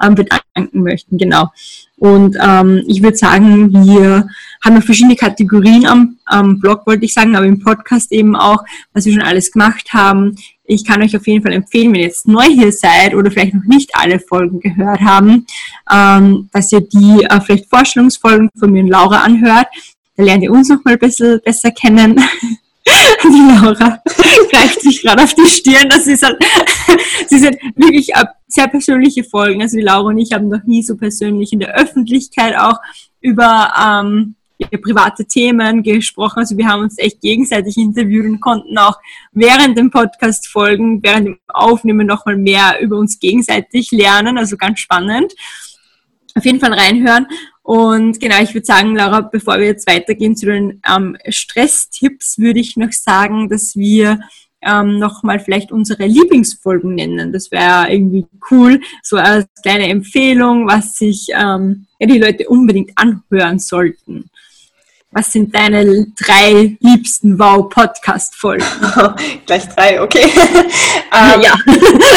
ähm, 0.00 0.14
bedanken 0.14 0.82
möchten. 0.84 1.18
Genau. 1.18 1.50
Und 1.96 2.36
ähm, 2.40 2.84
ich 2.86 3.02
würde 3.02 3.16
sagen, 3.16 3.72
wir 3.72 4.28
haben 4.64 4.74
noch 4.76 4.84
verschiedene 4.84 5.16
Kategorien 5.16 5.84
am, 5.84 6.16
am 6.26 6.60
Blog, 6.60 6.86
wollte 6.86 7.04
ich 7.04 7.12
sagen, 7.12 7.34
aber 7.34 7.46
im 7.46 7.58
Podcast 7.58 8.12
eben 8.12 8.36
auch, 8.36 8.62
was 8.92 9.04
wir 9.04 9.14
schon 9.14 9.22
alles 9.22 9.50
gemacht 9.50 9.92
haben. 9.92 10.36
Ich 10.62 10.84
kann 10.84 11.02
euch 11.02 11.16
auf 11.16 11.26
jeden 11.26 11.42
Fall 11.42 11.54
empfehlen, 11.54 11.92
wenn 11.92 12.02
ihr 12.02 12.06
jetzt 12.06 12.28
neu 12.28 12.44
hier 12.44 12.70
seid 12.70 13.16
oder 13.16 13.32
vielleicht 13.32 13.54
noch 13.54 13.64
nicht 13.64 13.90
alle 13.94 14.20
Folgen 14.20 14.60
gehört 14.60 15.00
haben, 15.00 15.44
ähm, 15.92 16.48
dass 16.52 16.70
ihr 16.70 16.82
die 16.82 17.24
äh, 17.24 17.40
vielleicht 17.40 17.68
Vorstellungsfolgen 17.68 18.48
von 18.56 18.70
mir 18.70 18.84
und 18.84 18.90
Laura 18.90 19.22
anhört. 19.22 19.66
Da 20.16 20.22
lernt 20.22 20.44
ihr 20.44 20.52
uns 20.52 20.68
noch 20.68 20.84
mal 20.84 20.92
ein 20.92 21.00
bisschen 21.00 21.40
besser 21.44 21.72
kennen. 21.72 22.20
Die 23.22 23.28
Laura 23.28 24.02
greift 24.50 24.80
sich 24.80 25.02
gerade 25.02 25.22
auf 25.22 25.34
die 25.34 25.46
Stirn. 25.46 25.88
Das 25.88 26.06
ist 26.06 26.22
halt, 26.22 26.38
sie 27.28 27.38
sind 27.38 27.56
wirklich 27.76 28.12
sehr 28.46 28.68
persönliche 28.68 29.24
Folgen. 29.24 29.62
Also 29.62 29.76
die 29.76 29.82
Laura 29.82 30.08
und 30.08 30.18
ich 30.18 30.32
haben 30.32 30.48
noch 30.48 30.64
nie 30.64 30.82
so 30.82 30.96
persönlich 30.96 31.52
in 31.52 31.60
der 31.60 31.74
Öffentlichkeit 31.74 32.56
auch 32.56 32.78
über 33.20 33.72
ähm, 33.78 34.36
private 34.82 35.24
Themen 35.24 35.82
gesprochen. 35.82 36.40
Also 36.40 36.56
wir 36.56 36.66
haben 36.66 36.82
uns 36.82 36.98
echt 36.98 37.20
gegenseitig 37.20 37.76
interviewt 37.76 38.26
und 38.26 38.40
konnten 38.40 38.76
auch 38.78 38.98
während 39.32 39.78
dem 39.78 39.90
Podcast 39.90 40.48
folgen, 40.48 41.02
während 41.02 41.26
dem 41.26 41.38
Aufnehmen 41.48 42.06
nochmal 42.06 42.36
mehr 42.36 42.80
über 42.80 42.96
uns 42.96 43.18
gegenseitig 43.18 43.90
lernen. 43.92 44.38
Also 44.38 44.56
ganz 44.56 44.80
spannend. 44.80 45.34
Auf 46.34 46.44
jeden 46.44 46.60
Fall 46.60 46.72
reinhören. 46.72 47.26
Und 47.68 48.18
genau, 48.18 48.40
ich 48.42 48.54
würde 48.54 48.64
sagen, 48.64 48.96
Laura, 48.96 49.20
bevor 49.20 49.58
wir 49.58 49.66
jetzt 49.66 49.86
weitergehen 49.86 50.34
zu 50.34 50.46
den 50.46 50.80
ähm, 50.90 51.18
Stresstipps, 51.28 52.38
würde 52.38 52.60
ich 52.60 52.78
noch 52.78 52.92
sagen, 52.92 53.50
dass 53.50 53.76
wir 53.76 54.20
ähm, 54.62 54.98
nochmal 54.98 55.38
vielleicht 55.38 55.70
unsere 55.70 56.06
Lieblingsfolgen 56.06 56.94
nennen. 56.94 57.30
Das 57.30 57.50
wäre 57.50 57.92
irgendwie 57.92 58.24
cool, 58.50 58.80
so 59.02 59.18
als 59.18 59.44
kleine 59.60 59.86
Empfehlung, 59.90 60.66
was 60.66 60.96
sich 60.96 61.26
ähm, 61.34 61.84
ja, 61.98 62.06
die 62.06 62.18
Leute 62.18 62.48
unbedingt 62.48 62.92
anhören 62.94 63.58
sollten. 63.58 64.30
was 65.10 65.30
sind 65.30 65.54
deine 65.54 66.06
drei 66.18 66.78
liebsten 66.80 67.38
Wow-Podcast-Folgen? 67.38 68.64
Gleich 69.44 69.68
drei, 69.68 70.00
okay. 70.00 70.24
ähm, 71.12 71.42
ja. 71.42 71.54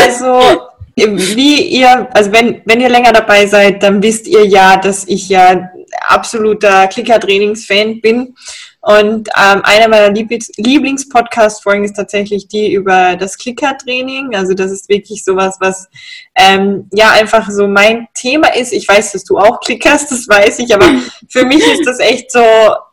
also, 0.02 0.71
wie 0.96 1.62
ihr, 1.62 2.08
also 2.14 2.32
wenn, 2.32 2.62
wenn 2.66 2.82
ihr 2.82 2.90
länger 2.90 3.14
dabei 3.14 3.46
seid, 3.46 3.84
dann 3.84 4.02
wisst 4.04 4.28
ihr 4.28 4.46
ja, 4.46 4.78
dass 4.78 5.08
ich 5.08 5.30
ja 5.30 5.70
absoluter 6.08 6.88
Clicker-Trainings-Fan 6.88 8.02
bin. 8.02 8.36
Und 8.82 9.30
ähm, 9.38 9.62
einer 9.64 9.88
meiner 9.88 10.12
Lieblings-Podcast-Folgen 10.12 11.84
ist 11.84 11.96
tatsächlich 11.96 12.48
die 12.48 12.74
über 12.74 13.16
das 13.16 13.38
Clicker-Training. 13.38 14.36
Also 14.36 14.56
das 14.56 14.72
ist 14.72 14.90
wirklich 14.90 15.24
sowas, 15.24 15.58
was 15.60 15.88
ähm, 16.36 16.90
ja 16.92 17.12
einfach 17.12 17.50
so 17.52 17.68
mein 17.68 18.08
Thema 18.16 18.56
ist. 18.56 18.74
Ich 18.74 18.88
weiß, 18.88 19.12
dass 19.12 19.24
du 19.24 19.38
auch 19.38 19.60
klickerst, 19.60 20.12
das 20.12 20.28
weiß 20.28 20.60
ich, 20.60 20.74
aber 20.74 20.88
für 21.30 21.46
mich 21.46 21.64
ist 21.64 21.86
das 21.86 22.00
echt 22.00 22.32
so 22.32 22.44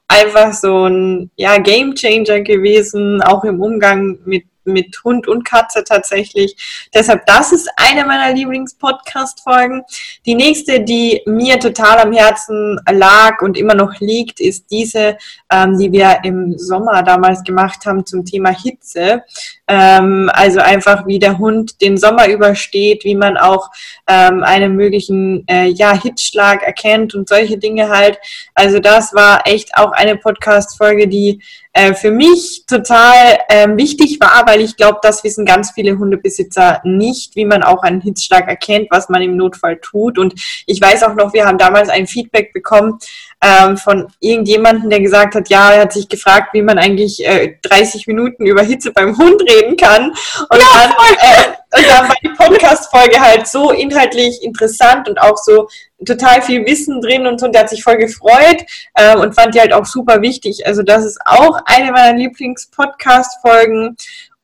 einfach 0.09 0.53
so 0.53 0.87
ein 0.87 1.31
ja, 1.37 1.57
Game 1.59 1.95
Changer 1.95 2.41
gewesen, 2.41 3.23
auch 3.23 3.45
im 3.45 3.61
Umgang 3.61 4.19
mit 4.27 4.45
mit 4.69 5.03
Hund 5.05 5.27
und 5.27 5.45
Katze 5.45 5.85
tatsächlich. 5.85 6.89
Deshalb, 6.95 7.27
das 7.27 7.53
ist 7.53 7.69
eine 7.77 8.05
meiner 8.05 8.33
Lieblings-Podcast-Folgen. 8.33 9.83
Die 10.27 10.35
nächste, 10.35 10.81
die 10.81 11.23
mir 11.27 11.59
total 11.59 11.99
am 11.99 12.13
Herzen 12.13 12.81
lag 12.91 13.43
und 13.43 13.57
immer 13.57 13.75
noch 13.75 13.99
liegt, 14.01 14.41
ist 14.41 14.71
diese, 14.71 15.17
ähm, 15.51 15.79
die 15.79 15.93
wir 15.93 16.21
im 16.25 16.57
Sommer 16.59 17.03
damals 17.03 17.43
gemacht 17.43 17.87
haben 17.87 18.07
zum 18.07 18.25
Thema 18.25 18.51
Hitze. 18.51 19.25
Ähm, 19.67 20.31
also 20.33 20.61
einfach, 20.61 21.07
wie 21.07 21.19
der 21.19 21.39
Hund 21.39 21.81
den 21.81 21.97
Sommer 21.97 22.29
übersteht, 22.29 23.05
wie 23.05 23.15
man 23.15 23.37
auch 23.37 23.71
ähm, 24.07 24.43
einen 24.43 24.77
möglichen 24.77 25.47
äh, 25.49 25.67
ja, 25.67 25.93
Hitzschlag 26.01 26.63
erkennt 26.63 27.15
und 27.15 27.29
solche 27.29 27.59
Dinge 27.59 27.89
halt. 27.89 28.19
Also 28.55 28.79
das 28.79 29.15
war 29.15 29.47
echt 29.47 29.77
auch 29.77 29.93
eine 29.93 30.17
Podcast-Folge, 30.17 31.09
die 31.09 31.43
äh, 31.73 31.95
für 31.95 32.11
mich 32.11 32.65
total 32.67 33.39
äh, 33.49 33.69
wichtig 33.77 34.19
war, 34.21 34.47
weil 34.47 34.61
ich 34.61 34.77
glaube, 34.77 34.99
das 35.03 35.25
wissen 35.25 35.45
ganz 35.45 35.73
viele 35.73 35.99
Hundebesitzer 35.99 36.81
nicht, 36.85 37.37
wie 37.37 37.45
man 37.45 37.63
auch 37.63 37.83
einen 37.83 38.01
Hitzschlag 38.01 38.49
erkennt, 38.49 38.89
was 38.91 39.09
man 39.09 39.23
im 39.23 39.37
Notfall 39.37 39.79
tut. 39.79 40.19
Und 40.19 40.35
ich 40.67 40.81
weiß 40.81 41.03
auch 41.05 41.15
noch, 41.15 41.33
wir 41.33 41.47
haben 41.47 41.59
damals 41.59 41.89
ein 41.89 42.07
Feedback 42.07 42.53
bekommen 42.53 42.99
ähm, 43.43 43.77
von 43.77 44.09
irgendjemandem, 44.21 44.91
der 44.91 45.01
gesagt 45.01 45.35
hat, 45.35 45.49
ja, 45.49 45.73
er 45.73 45.83
hat 45.83 45.93
sich 45.93 46.09
gefragt, 46.09 46.55
wie 46.55 46.63
man 46.63 46.79
eigentlich 46.79 47.25
äh, 47.25 47.57
30 47.63 48.07
Minuten 48.07 48.47
über 48.47 48.63
Hitze 48.63 48.93
beim 48.93 49.17
Hund 49.17 49.41
reden 49.43 49.77
kann. 49.77 50.11
Und, 50.11 50.59
ja, 50.59 50.67
dann, 50.83 50.93
äh, 51.21 51.58
und 51.75 51.87
dann 51.87 52.09
war 52.09 52.17
die 52.23 52.31
Podcast-Folge 52.31 53.21
halt 53.21 53.47
so 53.47 53.71
inhaltlich 53.71 54.43
interessant 54.43 55.09
und 55.09 55.21
auch 55.21 55.37
so 55.37 55.69
total 56.07 56.41
viel 56.41 56.65
Wissen 56.65 57.01
drin 57.01 57.27
und 57.27 57.41
so, 57.41 57.47
und 57.47 57.55
der 57.55 57.63
hat 57.63 57.71
sich 57.71 57.83
voll 57.83 57.97
gefreut 57.97 58.65
äh, 58.95 59.17
und 59.17 59.35
fand 59.35 59.55
die 59.55 59.61
halt 59.61 59.73
auch 59.73 59.85
super 59.85 60.23
wichtig. 60.23 60.67
Also 60.67 60.83
das 60.83 61.05
ist 61.05 61.19
auch 61.25 61.61
eine 61.67 61.93
meiner 61.93 62.17
Lieblings-Podcast-Folgen. 62.17 63.97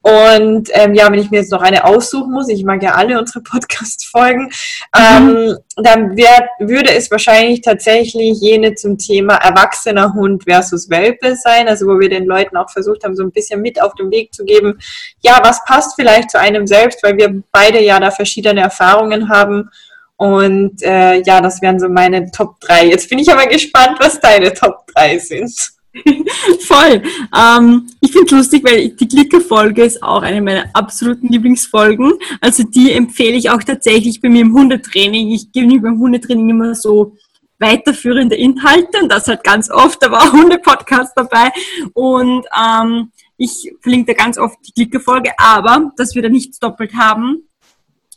Und 0.04 0.68
ähm, 0.72 0.92
ja, 0.92 1.10
wenn 1.10 1.18
ich 1.18 1.30
mir 1.30 1.38
jetzt 1.38 1.50
noch 1.50 1.62
eine 1.62 1.86
aussuchen 1.86 2.30
muss, 2.30 2.50
ich 2.50 2.62
mag 2.62 2.82
ja 2.82 2.92
alle 2.92 3.18
unsere 3.18 3.40
Podcast-Folgen, 3.42 4.50
ähm, 4.94 5.26
mhm. 5.26 5.56
dann 5.76 6.14
wär, 6.14 6.46
würde 6.58 6.94
es 6.94 7.10
wahrscheinlich 7.10 7.62
tatsächlich 7.62 8.38
jene 8.38 8.74
zum 8.74 8.98
Thema 8.98 9.36
erwachsener 9.36 10.12
Hund 10.12 10.44
versus 10.44 10.90
Welpe 10.90 11.36
sein, 11.36 11.68
also 11.68 11.86
wo 11.86 11.98
wir 11.98 12.10
den 12.10 12.26
Leuten 12.26 12.58
auch 12.58 12.68
versucht 12.68 13.02
haben, 13.02 13.16
so 13.16 13.22
ein 13.22 13.30
bisschen 13.30 13.62
mit 13.62 13.80
auf 13.80 13.94
den 13.94 14.10
Weg 14.10 14.34
zu 14.34 14.44
geben, 14.44 14.78
ja, 15.22 15.40
was 15.42 15.64
passt 15.64 15.94
vielleicht 15.96 16.30
zu 16.30 16.38
einem 16.38 16.66
selbst, 16.66 17.02
weil 17.02 17.16
wir 17.16 17.42
beide 17.50 17.82
ja 17.82 17.98
da 17.98 18.10
verschiedene 18.10 18.60
Erfahrungen 18.60 19.30
haben 19.30 19.70
und 20.16 20.82
äh, 20.82 21.22
ja, 21.22 21.40
das 21.40 21.62
wären 21.62 21.80
so 21.80 21.88
meine 21.88 22.30
Top 22.30 22.60
3. 22.60 22.88
Jetzt 22.88 23.08
bin 23.08 23.18
ich 23.18 23.32
aber 23.32 23.46
gespannt, 23.46 23.96
was 24.00 24.20
deine 24.20 24.52
Top 24.52 24.86
3 24.94 25.18
sind. 25.18 25.74
Voll. 26.60 27.02
Ähm, 27.36 27.86
ich 28.00 28.10
finde 28.10 28.26
es 28.26 28.32
lustig, 28.32 28.64
weil 28.64 28.90
die 28.90 29.08
Klicker-Folge 29.08 29.84
ist 29.84 30.02
auch 30.02 30.22
eine 30.22 30.42
meiner 30.42 30.66
absoluten 30.72 31.28
Lieblingsfolgen. 31.28 32.14
Also 32.40 32.64
die 32.64 32.92
empfehle 32.92 33.36
ich 33.36 33.50
auch 33.50 33.62
tatsächlich 33.62 34.20
bei 34.20 34.28
mir 34.28 34.42
im 34.42 34.54
Hundetraining. 34.54 35.30
Ich 35.30 35.52
gebe 35.52 35.66
mir 35.66 35.80
beim 35.80 35.98
Hundetraining 35.98 36.50
immer 36.50 36.74
so 36.74 37.16
weiterführende 37.58 38.34
Inhalte 38.34 39.02
und 39.02 39.10
das 39.10 39.28
halt 39.28 39.44
ganz 39.44 39.70
oft, 39.70 40.04
aber 40.04 40.18
auch 40.18 40.32
Hunde-Podcast 40.32 41.12
dabei. 41.14 41.50
Und 41.92 42.44
ähm, 42.58 43.12
ich 43.36 43.72
verlinke 43.80 44.14
da 44.14 44.24
ganz 44.24 44.38
oft 44.38 44.58
die 44.66 44.72
Klicker-Folge, 44.72 45.30
aber 45.38 45.92
dass 45.96 46.14
wir 46.14 46.22
da 46.22 46.28
nichts 46.28 46.58
doppelt 46.58 46.94
haben, 46.94 47.48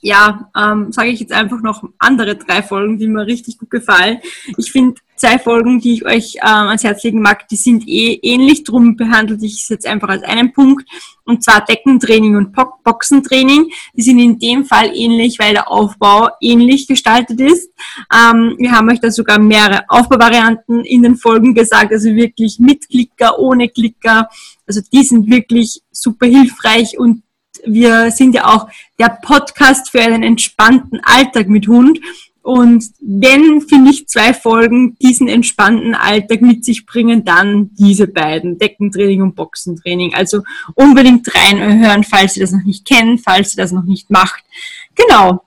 ja, 0.02 0.50
ähm, 0.56 0.92
sage 0.92 1.10
ich 1.10 1.20
jetzt 1.20 1.34
einfach 1.34 1.62
noch 1.62 1.84
andere 1.98 2.36
drei 2.36 2.62
Folgen, 2.62 2.98
die 2.98 3.08
mir 3.08 3.26
richtig 3.26 3.58
gut 3.58 3.70
gefallen. 3.70 4.20
Ich 4.58 4.72
finde 4.72 4.96
zwei 5.16 5.40
Folgen, 5.40 5.80
die 5.82 5.94
ich 5.94 6.06
euch 6.06 6.36
ähm, 6.36 6.68
ans 6.68 6.84
Herz 6.84 7.04
legen 7.04 7.22
mag, 7.22 7.48
die 7.48 7.56
sind 7.56 7.88
eh 7.88 8.20
ähnlich, 8.22 8.64
drum 8.64 8.96
behandle 8.96 9.38
ich 9.42 9.64
es 9.64 9.70
jetzt 9.70 9.88
einfach 9.88 10.10
als 10.10 10.24
einen 10.24 10.54
Punkt. 10.54 10.88
Und 11.26 11.44
zwar 11.44 11.66
Deckentraining 11.66 12.38
und 12.38 12.56
Boxentraining. 12.84 13.70
Die 13.94 14.02
sind 14.02 14.20
in 14.20 14.40
dem 14.40 14.64
Fall 14.64 14.96
ähnlich, 14.96 15.40
weil 15.40 15.54
der 15.54 15.70
Aufbau 15.70 16.30
ähnlich 16.40 16.88
gestaltet 16.88 17.42
ist. 17.42 17.70
Ähm, 18.14 18.56
wir 18.58 18.72
haben 18.72 18.90
euch 18.90 19.02
da 19.02 19.12
sogar 19.12 19.40
mehrere 19.40 19.84
Aufbauvarianten 19.90 20.86
in 20.86 21.04
den 21.04 21.18
Folgen 21.18 21.54
gesagt, 21.54 21.92
also 21.92 22.10
wirklich 22.10 22.60
mit 22.60 22.88
Klicker, 22.88 23.40
ohne 23.40 23.68
Klicker. 23.68 24.30
Also 24.66 24.82
die 24.94 25.04
sind 25.04 25.30
wirklich 25.30 25.82
super 25.92 26.28
hilfreich 26.28 26.98
und 26.98 27.24
wir 27.68 28.12
sind 28.12 28.34
ja 28.36 28.46
auch 28.46 28.68
der 29.00 29.18
Podcast 29.22 29.92
für 29.92 30.02
einen 30.02 30.24
entspannten 30.24 31.00
Alltag 31.04 31.48
mit 31.50 31.68
Hund. 31.68 32.00
Und 32.42 32.86
wenn, 33.02 33.60
finde 33.60 33.92
ich, 33.92 34.08
zwei 34.08 34.34
Folgen 34.34 34.96
diesen 35.02 35.28
entspannten 35.28 35.96
Alltag 35.96 36.42
mit 36.42 36.64
sich 36.64 36.86
bringen, 36.86 37.26
dann 37.26 37.72
diese 37.78 38.08
beiden, 38.08 38.58
Deckentraining 38.58 39.22
und 39.22 39.36
Boxentraining. 39.36 40.14
Also 40.14 40.44
unbedingt 40.74 41.28
reinhören, 41.36 42.06
falls 42.06 42.38
ihr 42.38 42.44
das 42.44 42.54
noch 42.54 42.64
nicht 42.64 42.88
kennt, 42.88 43.22
falls 43.22 43.54
ihr 43.54 43.62
das 43.62 43.74
noch 43.74 43.84
nicht 43.84 44.10
macht. 44.10 44.46
Genau. 44.96 45.44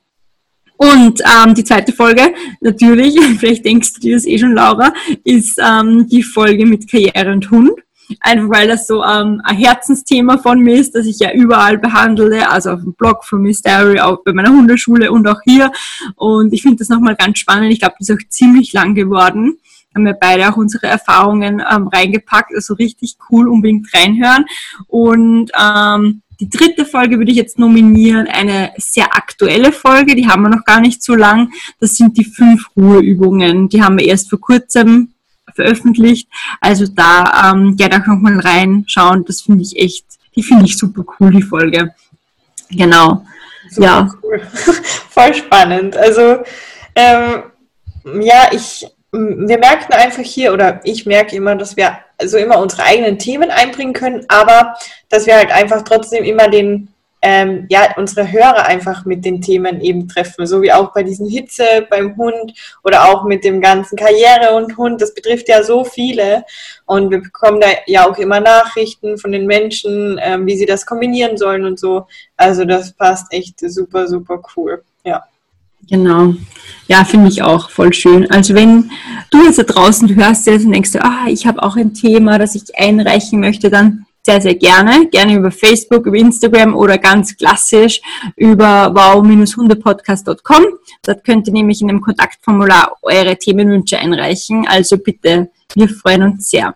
Und 0.76 1.20
ähm, 1.20 1.54
die 1.54 1.64
zweite 1.64 1.92
Folge, 1.92 2.34
natürlich, 2.60 3.18
vielleicht 3.38 3.64
denkst 3.64 3.94
du 3.94 4.00
dir 4.00 4.16
das 4.16 4.26
eh 4.26 4.38
schon, 4.38 4.54
Laura, 4.54 4.92
ist 5.24 5.58
ähm, 5.58 6.06
die 6.06 6.22
Folge 6.22 6.66
mit 6.66 6.90
Karriere 6.90 7.32
und 7.32 7.50
Hund 7.50 7.72
einfach 8.20 8.50
weil 8.50 8.68
das 8.68 8.86
so 8.86 9.02
ähm, 9.04 9.40
ein 9.44 9.56
Herzensthema 9.56 10.38
von 10.38 10.60
mir 10.60 10.76
ist, 10.76 10.94
das 10.94 11.06
ich 11.06 11.18
ja 11.18 11.32
überall 11.32 11.78
behandle, 11.78 12.48
also 12.50 12.70
auf 12.70 12.80
dem 12.80 12.94
Blog 12.94 13.24
von 13.24 13.42
Miss 13.42 13.62
Diary, 13.62 14.00
auch 14.00 14.22
bei 14.24 14.32
meiner 14.32 14.50
Hundeschule 14.50 15.12
und 15.12 15.26
auch 15.28 15.40
hier. 15.44 15.70
Und 16.16 16.52
ich 16.52 16.62
finde 16.62 16.78
das 16.78 16.88
nochmal 16.88 17.16
ganz 17.16 17.38
spannend. 17.38 17.72
Ich 17.72 17.80
glaube, 17.80 17.94
das 17.98 18.08
ist 18.08 18.16
auch 18.16 18.28
ziemlich 18.28 18.72
lang 18.72 18.94
geworden. 18.94 19.58
Haben 19.94 20.04
wir 20.04 20.14
beide 20.14 20.48
auch 20.48 20.56
unsere 20.56 20.86
Erfahrungen 20.86 21.60
ähm, 21.68 21.88
reingepackt, 21.88 22.54
also 22.54 22.74
richtig 22.74 23.16
cool, 23.30 23.48
unbedingt 23.48 23.92
reinhören. 23.92 24.44
Und 24.86 25.50
ähm, 25.60 26.22
die 26.40 26.48
dritte 26.48 26.86
Folge 26.86 27.18
würde 27.18 27.30
ich 27.30 27.36
jetzt 27.36 27.58
nominieren, 27.58 28.26
eine 28.26 28.72
sehr 28.78 29.14
aktuelle 29.14 29.72
Folge, 29.72 30.14
die 30.14 30.26
haben 30.26 30.42
wir 30.42 30.48
noch 30.48 30.64
gar 30.64 30.80
nicht 30.80 31.02
so 31.02 31.14
lang. 31.14 31.52
Das 31.80 31.96
sind 31.96 32.16
die 32.16 32.24
fünf 32.24 32.68
Ruheübungen. 32.76 33.68
Die 33.68 33.82
haben 33.82 33.98
wir 33.98 34.06
erst 34.06 34.30
vor 34.30 34.40
kurzem 34.40 35.12
veröffentlicht. 35.60 36.28
Also 36.60 36.86
da 36.86 37.52
ähm, 37.52 37.76
gerne 37.76 38.02
auch 38.02 38.06
nochmal 38.06 38.38
reinschauen. 38.40 39.24
Das 39.24 39.42
finde 39.42 39.62
ich 39.62 39.76
echt, 39.76 40.04
die 40.34 40.42
finde 40.42 40.64
ich 40.64 40.76
super 40.76 41.04
cool, 41.18 41.30
die 41.30 41.42
Folge. 41.42 41.94
Genau. 42.70 43.24
Super 43.70 43.86
ja. 43.86 44.08
Cool. 44.22 44.40
Voll 45.10 45.34
spannend. 45.34 45.96
Also 45.96 46.38
ähm, 46.94 47.42
ja, 48.20 48.50
ich 48.52 48.86
wir 49.12 49.58
merken 49.58 49.92
einfach 49.92 50.22
hier, 50.22 50.52
oder 50.52 50.80
ich 50.84 51.04
merke 51.04 51.34
immer, 51.34 51.56
dass 51.56 51.76
wir 51.76 51.98
also 52.18 52.38
immer 52.38 52.60
unsere 52.60 52.84
eigenen 52.84 53.18
Themen 53.18 53.50
einbringen 53.50 53.92
können, 53.92 54.24
aber 54.28 54.76
dass 55.08 55.26
wir 55.26 55.34
halt 55.34 55.50
einfach 55.50 55.82
trotzdem 55.82 56.22
immer 56.22 56.48
den 56.48 56.88
ähm, 57.22 57.66
ja, 57.68 57.94
unsere 57.96 58.30
Hörer 58.30 58.66
einfach 58.66 59.04
mit 59.04 59.24
den 59.24 59.42
Themen 59.42 59.80
eben 59.80 60.08
treffen, 60.08 60.46
so 60.46 60.62
wie 60.62 60.72
auch 60.72 60.92
bei 60.92 61.02
diesen 61.02 61.28
Hitze 61.28 61.86
beim 61.90 62.16
Hund 62.16 62.54
oder 62.82 63.08
auch 63.08 63.24
mit 63.24 63.44
dem 63.44 63.60
ganzen 63.60 63.96
Karriere 63.96 64.54
und 64.56 64.76
Hund. 64.76 65.02
Das 65.02 65.14
betrifft 65.14 65.48
ja 65.48 65.62
so 65.62 65.84
viele 65.84 66.44
und 66.86 67.10
wir 67.10 67.20
bekommen 67.20 67.60
da 67.60 67.68
ja 67.86 68.08
auch 68.08 68.16
immer 68.16 68.40
Nachrichten 68.40 69.18
von 69.18 69.32
den 69.32 69.46
Menschen, 69.46 70.18
ähm, 70.22 70.46
wie 70.46 70.56
sie 70.56 70.66
das 70.66 70.86
kombinieren 70.86 71.36
sollen 71.36 71.64
und 71.64 71.78
so. 71.78 72.06
Also 72.36 72.64
das 72.64 72.92
passt 72.92 73.32
echt 73.32 73.60
super, 73.60 74.08
super 74.08 74.40
cool. 74.56 74.82
Ja. 75.04 75.24
Genau. 75.88 76.34
Ja, 76.88 77.04
finde 77.04 77.28
ich 77.28 77.42
auch 77.42 77.70
voll 77.70 77.92
schön. 77.92 78.30
Also 78.30 78.54
wenn 78.54 78.90
du 79.30 79.44
jetzt 79.44 79.58
da 79.58 79.62
draußen 79.64 80.14
hörst 80.14 80.46
jetzt 80.46 80.66
denkst, 80.66 80.90
ah, 81.00 81.26
ich 81.28 81.46
habe 81.46 81.62
auch 81.62 81.76
ein 81.76 81.94
Thema, 81.94 82.38
das 82.38 82.54
ich 82.54 82.76
einreichen 82.76 83.40
möchte, 83.40 83.70
dann 83.70 84.06
sehr, 84.24 84.40
sehr 84.40 84.54
gerne. 84.54 85.08
Gerne 85.08 85.36
über 85.36 85.50
Facebook, 85.50 86.06
über 86.06 86.16
Instagram 86.16 86.74
oder 86.74 86.98
ganz 86.98 87.36
klassisch 87.36 88.00
über 88.36 88.94
wow-hundepodcast.com. 88.94 90.64
Dort 91.04 91.24
könnt 91.24 91.46
ihr 91.46 91.52
nämlich 91.52 91.80
in 91.80 91.88
dem 91.88 92.00
Kontaktformular 92.00 92.96
eure 93.02 93.36
Themenwünsche 93.36 93.98
einreichen. 93.98 94.66
Also 94.68 94.98
bitte, 94.98 95.50
wir 95.74 95.88
freuen 95.88 96.22
uns 96.24 96.50
sehr. 96.50 96.74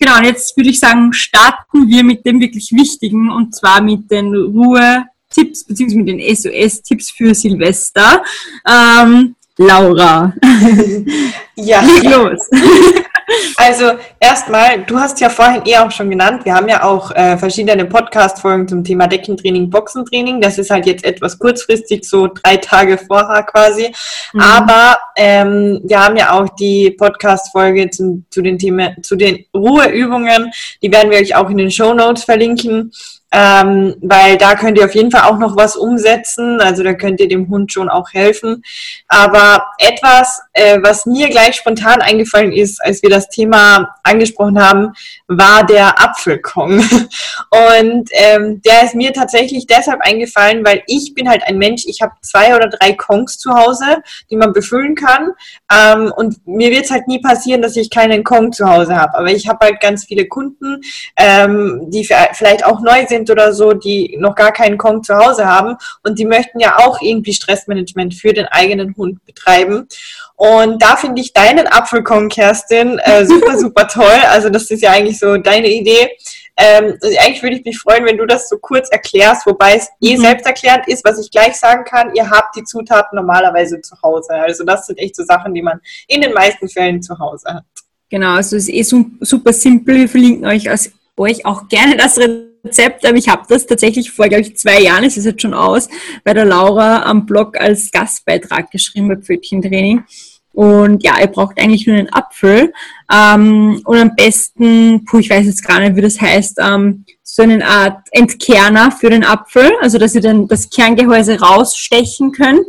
Genau, 0.00 0.16
und 0.16 0.24
jetzt 0.24 0.56
würde 0.56 0.70
ich 0.70 0.78
sagen, 0.78 1.12
starten 1.12 1.88
wir 1.88 2.04
mit 2.04 2.24
dem 2.24 2.40
wirklich 2.40 2.72
Wichtigen 2.72 3.30
und 3.30 3.54
zwar 3.54 3.82
mit 3.82 4.10
den 4.10 4.32
Ruhe-Tipps 4.32 5.64
beziehungsweise 5.64 5.98
mit 5.98 6.08
den 6.08 6.36
SOS-Tipps 6.36 7.10
für 7.10 7.34
Silvester. 7.34 8.22
Ähm, 8.66 9.34
Laura, 9.56 10.32
ja. 11.56 11.80
leg 11.80 12.04
los. 12.04 12.48
Also 13.56 13.92
erstmal, 14.20 14.84
du 14.84 14.98
hast 14.98 15.20
ja 15.20 15.28
vorhin 15.28 15.62
eh 15.66 15.76
auch 15.76 15.90
schon 15.90 16.10
genannt, 16.10 16.44
wir 16.44 16.54
haben 16.54 16.68
ja 16.68 16.82
auch 16.82 17.10
äh, 17.10 17.36
verschiedene 17.36 17.84
Podcast-Folgen 17.84 18.68
zum 18.68 18.84
Thema 18.84 19.06
Deckentraining, 19.06 19.68
Boxentraining. 19.68 20.40
Das 20.40 20.58
ist 20.58 20.70
halt 20.70 20.86
jetzt 20.86 21.04
etwas 21.04 21.38
kurzfristig, 21.38 22.04
so 22.04 22.28
drei 22.28 22.56
Tage 22.56 22.98
vorher 22.98 23.42
quasi. 23.42 23.92
Mhm. 24.32 24.40
Aber 24.40 24.98
ähm, 25.16 25.80
wir 25.84 26.04
haben 26.04 26.16
ja 26.16 26.32
auch 26.32 26.48
die 26.50 26.90
Podcast-Folge 26.92 27.90
zu, 27.90 28.24
zu 28.30 28.42
den 28.42 28.58
Themen, 28.58 28.96
zu 29.02 29.16
den 29.16 29.44
Ruheübungen. 29.54 30.50
Die 30.82 30.90
werden 30.90 31.10
wir 31.10 31.18
euch 31.18 31.34
auch 31.34 31.50
in 31.50 31.58
den 31.58 31.70
Show 31.70 31.94
Notes 31.94 32.24
verlinken 32.24 32.92
ähm, 33.30 33.94
weil 34.00 34.38
da 34.38 34.54
könnt 34.54 34.78
ihr 34.78 34.86
auf 34.86 34.94
jeden 34.94 35.10
Fall 35.10 35.22
auch 35.22 35.38
noch 35.38 35.56
was 35.56 35.76
umsetzen. 35.76 36.60
Also 36.60 36.82
da 36.82 36.94
könnt 36.94 37.20
ihr 37.20 37.28
dem 37.28 37.48
Hund 37.48 37.72
schon 37.72 37.90
auch 37.90 38.12
helfen. 38.12 38.62
Aber 39.06 39.66
etwas, 39.78 40.40
äh, 40.54 40.78
was 40.82 41.04
mir 41.04 41.28
gleich 41.28 41.56
spontan 41.56 42.00
eingefallen 42.00 42.52
ist, 42.52 42.82
als 42.82 43.02
wir 43.02 43.10
das 43.10 43.28
Thema 43.28 43.96
angesprochen 44.02 44.62
haben, 44.62 44.92
war 45.26 45.66
der 45.66 46.02
Apfelkong. 46.02 46.78
Und 47.50 48.08
ähm, 48.12 48.62
der 48.62 48.84
ist 48.84 48.94
mir 48.94 49.12
tatsächlich 49.12 49.66
deshalb 49.66 50.00
eingefallen, 50.00 50.64
weil 50.64 50.82
ich 50.86 51.12
bin 51.14 51.28
halt 51.28 51.42
ein 51.46 51.58
Mensch, 51.58 51.84
ich 51.86 52.00
habe 52.00 52.12
zwei 52.22 52.56
oder 52.56 52.68
drei 52.68 52.92
Kongs 52.94 53.38
zu 53.38 53.52
Hause, 53.52 54.02
die 54.30 54.36
man 54.36 54.54
befüllen 54.54 54.94
kann. 54.94 55.32
Ähm, 55.72 56.12
und 56.16 56.46
mir 56.46 56.70
wird 56.70 56.86
es 56.86 56.90
halt 56.90 57.08
nie 57.08 57.20
passieren, 57.20 57.60
dass 57.60 57.76
ich 57.76 57.90
keinen 57.90 58.24
Kong 58.24 58.52
zu 58.52 58.66
Hause 58.66 58.96
habe. 58.96 59.18
Aber 59.18 59.30
ich 59.30 59.48
habe 59.48 59.66
halt 59.66 59.80
ganz 59.80 60.06
viele 60.06 60.26
Kunden, 60.26 60.80
ähm, 61.16 61.90
die 61.90 62.04
vielleicht 62.04 62.64
auch 62.64 62.80
neu 62.80 63.06
sind 63.06 63.17
sind 63.18 63.30
oder 63.30 63.52
so, 63.52 63.72
die 63.72 64.16
noch 64.18 64.34
gar 64.34 64.52
keinen 64.52 64.78
Kong 64.78 65.02
zu 65.02 65.16
Hause 65.16 65.46
haben 65.46 65.76
und 66.04 66.18
die 66.18 66.24
möchten 66.24 66.60
ja 66.60 66.78
auch 66.78 67.00
irgendwie 67.00 67.32
Stressmanagement 67.32 68.14
für 68.14 68.32
den 68.32 68.46
eigenen 68.46 68.94
Hund 68.96 69.24
betreiben. 69.26 69.88
Und 70.36 70.80
da 70.80 70.96
finde 70.96 71.20
ich 71.20 71.32
deinen 71.32 71.66
Apfelkong, 71.66 72.28
Kerstin, 72.28 72.98
äh, 72.98 73.26
super, 73.26 73.58
super 73.58 73.88
toll. 73.88 74.20
Also 74.30 74.48
das 74.50 74.70
ist 74.70 74.82
ja 74.82 74.92
eigentlich 74.92 75.18
so 75.18 75.36
deine 75.36 75.68
Idee. 75.68 76.10
Ähm, 76.56 76.96
also 77.00 77.18
eigentlich 77.18 77.42
würde 77.42 77.56
ich 77.56 77.64
mich 77.64 77.78
freuen, 77.78 78.04
wenn 78.04 78.16
du 78.16 78.26
das 78.26 78.48
so 78.48 78.58
kurz 78.58 78.88
erklärst, 78.90 79.46
wobei 79.46 79.76
es 79.76 79.88
eh 80.00 80.16
mhm. 80.16 80.22
selbsterklärend 80.22 80.88
ist, 80.88 81.04
was 81.04 81.18
ich 81.18 81.30
gleich 81.30 81.56
sagen 81.56 81.84
kann. 81.84 82.14
Ihr 82.14 82.28
habt 82.30 82.56
die 82.56 82.64
Zutaten 82.64 83.16
normalerweise 83.16 83.80
zu 83.80 83.96
Hause. 84.02 84.32
Also 84.32 84.64
das 84.64 84.86
sind 84.86 84.98
echt 84.98 85.16
so 85.16 85.24
Sachen, 85.24 85.54
die 85.54 85.62
man 85.62 85.80
in 86.06 86.20
den 86.20 86.32
meisten 86.32 86.68
Fällen 86.68 87.02
zu 87.02 87.18
Hause 87.18 87.54
hat. 87.54 87.64
Genau, 88.10 88.34
also 88.34 88.56
es 88.56 88.68
ist 88.68 88.74
eh 88.74 88.82
super 89.20 89.52
simpel. 89.52 89.96
Wir 89.96 90.08
verlinken 90.08 90.46
euch, 90.46 90.70
als, 90.70 90.90
euch 91.16 91.44
auch 91.44 91.68
gerne 91.68 91.96
das 91.96 92.16
Rezept 92.16 92.47
Rezept, 92.68 93.06
aber 93.06 93.16
ich 93.16 93.28
habe 93.28 93.42
das 93.48 93.66
tatsächlich 93.66 94.10
vor, 94.10 94.28
glaube 94.28 94.42
ich, 94.42 94.56
zwei 94.56 94.80
Jahren, 94.80 95.04
es 95.04 95.16
ist 95.16 95.24
jetzt 95.24 95.42
schon 95.42 95.54
aus, 95.54 95.88
bei 96.24 96.34
der 96.34 96.44
Laura 96.44 97.02
am 97.02 97.26
Blog 97.26 97.58
als 97.58 97.90
Gastbeitrag 97.90 98.70
geschrieben 98.70 99.08
bei 99.08 99.16
Pfötchentraining. 99.16 100.04
Und 100.52 101.04
ja, 101.04 101.20
ihr 101.20 101.28
braucht 101.28 101.60
eigentlich 101.60 101.86
nur 101.86 101.96
einen 101.96 102.12
Apfel. 102.12 102.72
Ähm, 103.12 103.80
und 103.84 103.96
am 103.96 104.16
besten, 104.16 105.04
puh, 105.04 105.18
ich 105.18 105.30
weiß 105.30 105.46
jetzt 105.46 105.64
gar 105.64 105.78
nicht, 105.78 105.94
wie 105.94 106.00
das 106.00 106.20
heißt, 106.20 106.58
ähm, 106.60 107.04
so 107.22 107.42
eine 107.42 107.64
Art 107.64 108.08
Entkerner 108.10 108.90
für 108.90 109.10
den 109.10 109.24
Apfel, 109.24 109.70
also 109.80 109.98
dass 109.98 110.14
ihr 110.14 110.20
dann 110.20 110.48
das 110.48 110.68
Kerngehäuse 110.68 111.38
rausstechen 111.38 112.32
könnt. 112.32 112.66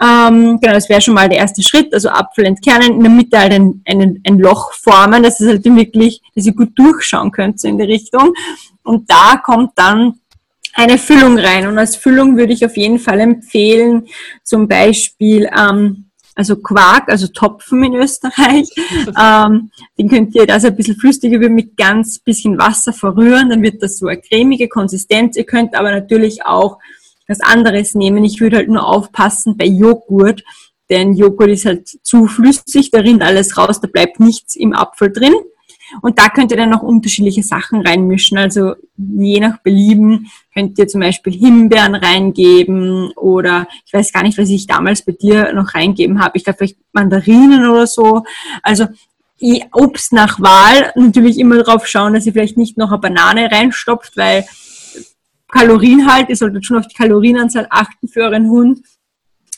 Ähm, 0.00 0.60
genau, 0.60 0.74
das 0.74 0.88
wäre 0.88 1.00
schon 1.00 1.14
mal 1.14 1.28
der 1.28 1.38
erste 1.38 1.62
Schritt. 1.62 1.92
Also 1.94 2.10
Apfel 2.10 2.44
entkernen, 2.44 2.94
in 2.94 3.00
der 3.00 3.10
Mitte 3.10 3.38
halt 3.38 3.52
ein, 3.52 3.82
ein, 3.86 4.20
ein 4.26 4.38
Loch 4.38 4.72
formen, 4.74 5.22
dass 5.22 5.40
es 5.40 5.48
halt 5.48 5.64
wirklich, 5.64 6.20
dass 6.34 6.46
ihr 6.46 6.54
gut 6.54 6.78
durchschauen 6.78 7.30
könnt 7.30 7.60
so 7.60 7.68
in 7.68 7.78
die 7.78 7.84
Richtung. 7.84 8.32
Und 8.82 9.10
da 9.10 9.40
kommt 9.42 9.72
dann 9.76 10.20
eine 10.74 10.98
Füllung 10.98 11.38
rein. 11.38 11.66
Und 11.66 11.78
als 11.78 11.96
Füllung 11.96 12.36
würde 12.36 12.52
ich 12.52 12.64
auf 12.64 12.76
jeden 12.76 12.98
Fall 12.98 13.20
empfehlen, 13.20 14.06
zum 14.42 14.68
Beispiel, 14.68 15.48
ähm, 15.56 16.04
also 16.34 16.56
Quark, 16.56 17.08
also 17.08 17.28
Topfen 17.28 17.82
in 17.82 17.94
Österreich. 17.94 18.68
ähm, 19.18 19.70
den 19.98 20.08
könnt 20.08 20.34
ihr, 20.34 20.48
also 20.50 20.66
ein 20.66 20.76
bisschen 20.76 20.96
flüssiger 20.96 21.40
wird, 21.40 21.52
mit 21.52 21.76
ganz 21.78 22.18
bisschen 22.18 22.58
Wasser 22.58 22.92
verrühren. 22.92 23.48
Dann 23.48 23.62
wird 23.62 23.82
das 23.82 23.96
so 23.96 24.06
eine 24.06 24.20
cremige 24.20 24.68
Konsistenz. 24.68 25.36
Ihr 25.36 25.46
könnt 25.46 25.74
aber 25.74 25.90
natürlich 25.90 26.44
auch 26.44 26.78
was 27.28 27.40
anderes 27.40 27.94
nehmen. 27.94 28.24
Ich 28.24 28.40
würde 28.40 28.56
halt 28.56 28.68
nur 28.68 28.86
aufpassen 28.86 29.56
bei 29.56 29.66
Joghurt, 29.66 30.44
denn 30.90 31.14
Joghurt 31.14 31.50
ist 31.50 31.66
halt 31.66 31.88
zu 32.02 32.26
flüssig, 32.26 32.90
da 32.90 33.00
rinnt 33.00 33.22
alles 33.22 33.56
raus, 33.56 33.80
da 33.80 33.88
bleibt 33.88 34.20
nichts 34.20 34.54
im 34.54 34.72
Apfel 34.72 35.12
drin. 35.12 35.34
Und 36.02 36.18
da 36.18 36.28
könnt 36.28 36.50
ihr 36.50 36.56
dann 36.56 36.70
noch 36.70 36.82
unterschiedliche 36.82 37.42
Sachen 37.42 37.80
reinmischen. 37.80 38.38
Also 38.38 38.74
je 38.96 39.40
nach 39.40 39.58
Belieben 39.58 40.30
könnt 40.52 40.78
ihr 40.78 40.88
zum 40.88 41.00
Beispiel 41.00 41.32
Himbeeren 41.32 41.94
reingeben 41.94 43.12
oder 43.12 43.68
ich 43.84 43.92
weiß 43.92 44.12
gar 44.12 44.22
nicht, 44.22 44.36
was 44.36 44.48
ich 44.48 44.66
damals 44.66 45.04
bei 45.04 45.12
dir 45.12 45.52
noch 45.52 45.74
reingeben 45.74 46.20
habe. 46.20 46.36
Ich 46.36 46.44
glaube 46.44 46.58
vielleicht 46.58 46.78
Mandarinen 46.92 47.68
oder 47.68 47.86
so. 47.86 48.24
Also 48.62 48.86
Obst 49.72 50.12
nach 50.12 50.40
Wahl 50.40 50.92
natürlich 50.96 51.38
immer 51.38 51.62
darauf 51.62 51.86
schauen, 51.86 52.14
dass 52.14 52.26
ihr 52.26 52.32
vielleicht 52.32 52.56
nicht 52.56 52.78
noch 52.78 52.90
eine 52.90 52.98
Banane 52.98 53.50
reinstopft, 53.50 54.16
weil 54.16 54.44
Kalorienhalt, 55.56 56.28
ihr 56.28 56.36
solltet 56.36 56.66
schon 56.66 56.78
auf 56.78 56.86
die 56.86 56.94
Kalorienanzahl 56.94 57.66
achten 57.70 58.08
für 58.08 58.20
euren 58.20 58.48
Hund. 58.48 58.80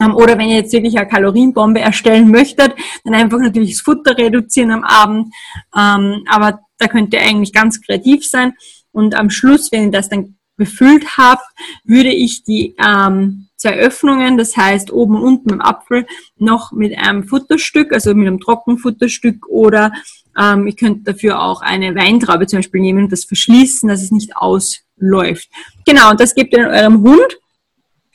Ähm, 0.00 0.14
oder 0.14 0.38
wenn 0.38 0.48
ihr 0.48 0.56
jetzt 0.56 0.72
wirklich 0.72 0.96
eine 0.96 1.08
Kalorienbombe 1.08 1.80
erstellen 1.80 2.30
möchtet, 2.30 2.74
dann 3.04 3.14
einfach 3.14 3.38
natürlich 3.38 3.72
das 3.72 3.80
Futter 3.80 4.16
reduzieren 4.16 4.70
am 4.70 4.84
Abend. 4.84 5.34
Ähm, 5.76 6.24
aber 6.28 6.60
da 6.78 6.86
könnt 6.86 7.12
ihr 7.12 7.20
eigentlich 7.20 7.52
ganz 7.52 7.80
kreativ 7.80 8.24
sein. 8.24 8.54
Und 8.92 9.14
am 9.14 9.30
Schluss, 9.30 9.72
wenn 9.72 9.86
ihr 9.86 9.90
das 9.90 10.08
dann 10.08 10.36
befüllt 10.56 11.16
habt, 11.16 11.44
würde 11.84 12.10
ich 12.10 12.44
die 12.44 12.74
ähm, 12.84 13.48
zwei 13.56 13.76
Öffnungen, 13.76 14.38
das 14.38 14.56
heißt 14.56 14.92
oben 14.92 15.16
und 15.16 15.22
unten 15.22 15.50
im 15.50 15.60
Apfel, 15.60 16.06
noch 16.36 16.72
mit 16.72 16.96
einem 16.96 17.24
Futterstück, 17.24 17.92
also 17.92 18.14
mit 18.14 18.26
einem 18.26 18.40
Trockenfutterstück 18.40 19.46
oder 19.48 19.92
ähm, 20.38 20.66
ihr 20.66 20.74
könnt 20.74 21.06
dafür 21.06 21.40
auch 21.42 21.60
eine 21.62 21.94
Weintraube 21.94 22.46
zum 22.46 22.58
Beispiel 22.58 22.80
nehmen 22.80 23.04
und 23.04 23.12
das 23.12 23.24
verschließen, 23.24 23.88
dass 23.88 24.02
es 24.02 24.10
nicht 24.10 24.36
ausläuft. 24.36 25.48
Genau, 25.86 26.10
und 26.10 26.20
das 26.20 26.34
gebt 26.34 26.56
ihr 26.56 26.68
eurem 26.68 27.02
Hund 27.02 27.38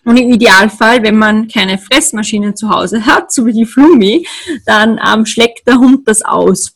und 0.05 0.17
im 0.17 0.33
Idealfall, 0.33 1.01
wenn 1.03 1.17
man 1.17 1.47
keine 1.47 1.77
Fressmaschine 1.77 2.55
zu 2.55 2.69
Hause 2.69 3.05
hat, 3.05 3.31
so 3.31 3.45
wie 3.45 3.53
die 3.53 3.65
Flumi, 3.65 4.27
dann 4.65 4.99
ähm, 5.05 5.25
schlägt 5.25 5.67
der 5.67 5.77
Hund 5.77 6.07
das 6.07 6.21
aus. 6.23 6.75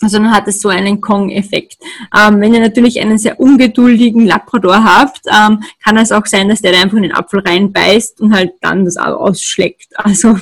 Also 0.00 0.18
dann 0.18 0.32
hat 0.32 0.48
es 0.48 0.60
so 0.60 0.68
einen 0.68 1.00
Kong-Effekt. 1.00 1.76
Ähm, 2.16 2.40
wenn 2.40 2.54
ihr 2.54 2.60
natürlich 2.60 3.00
einen 3.00 3.18
sehr 3.18 3.38
ungeduldigen 3.38 4.26
Labrador 4.26 4.82
habt, 4.82 5.20
ähm, 5.26 5.62
kann 5.82 5.96
es 5.96 6.10
auch 6.10 6.26
sein, 6.26 6.48
dass 6.48 6.60
der 6.60 6.76
einfach 6.80 6.96
in 6.96 7.04
den 7.04 7.14
Apfel 7.14 7.40
reinbeißt 7.40 8.20
und 8.20 8.34
halt 8.34 8.52
dann 8.60 8.84
das 8.84 8.96
ausschlägt. 8.96 9.88
Also 9.96 10.38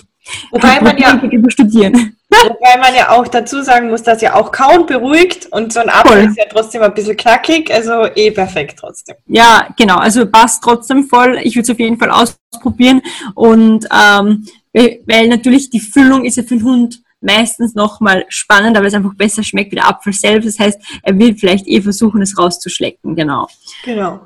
Wobei 0.51 0.81
man 0.81 0.97
ja 0.97 1.21
studieren. 1.49 2.17
Wobei 2.31 2.81
man 2.81 2.95
ja 2.95 3.11
auch 3.11 3.27
dazu 3.27 3.63
sagen 3.63 3.91
muss, 3.91 4.03
dass 4.03 4.23
ja 4.23 4.35
auch 4.35 4.53
Kauen 4.53 4.87
beruhigt 4.87 5.49
und 5.51 5.73
so 5.73 5.81
ein 5.81 5.89
Apfel 5.89 6.13
voll. 6.13 6.31
ist 6.31 6.39
ja 6.39 6.45
trotzdem 6.49 6.83
ein 6.83 6.95
bisschen 6.95 7.17
knackig, 7.17 7.73
also 7.73 8.07
eh 8.15 8.31
perfekt 8.31 8.79
trotzdem. 8.79 9.17
Ja, 9.27 9.69
genau, 9.77 9.97
also 9.97 10.27
passt 10.27 10.63
trotzdem 10.63 11.05
voll. 11.05 11.41
Ich 11.43 11.57
würde 11.57 11.65
es 11.65 11.71
auf 11.71 11.79
jeden 11.79 11.99
Fall 11.99 12.11
ausprobieren 12.11 13.03
und 13.35 13.87
ähm, 13.93 14.47
weil 14.73 15.29
natürlich 15.29 15.71
die 15.71 15.81
Füllung 15.81 16.25
ist 16.25 16.37
ja 16.37 16.45
für 16.45 16.57
den 16.57 16.65
Hund 16.65 17.03
meistens 17.21 17.75
nochmal 17.75 18.25
spannender, 18.29 18.81
weil 18.81 18.89
es 18.89 18.95
einfach 18.95 19.15
besser 19.15 19.43
schmeckt 19.43 19.73
wie 19.73 19.77
der 19.77 19.89
Apfel 19.89 20.13
selbst. 20.13 20.49
Das 20.49 20.59
heißt, 20.59 20.81
er 21.03 21.19
will 21.19 21.37
vielleicht 21.37 21.67
eh 21.67 21.83
versuchen, 21.83 22.23
es 22.23 22.39
rauszuschlecken, 22.39 23.15
genau. 23.15 23.49
Genau. 23.85 24.21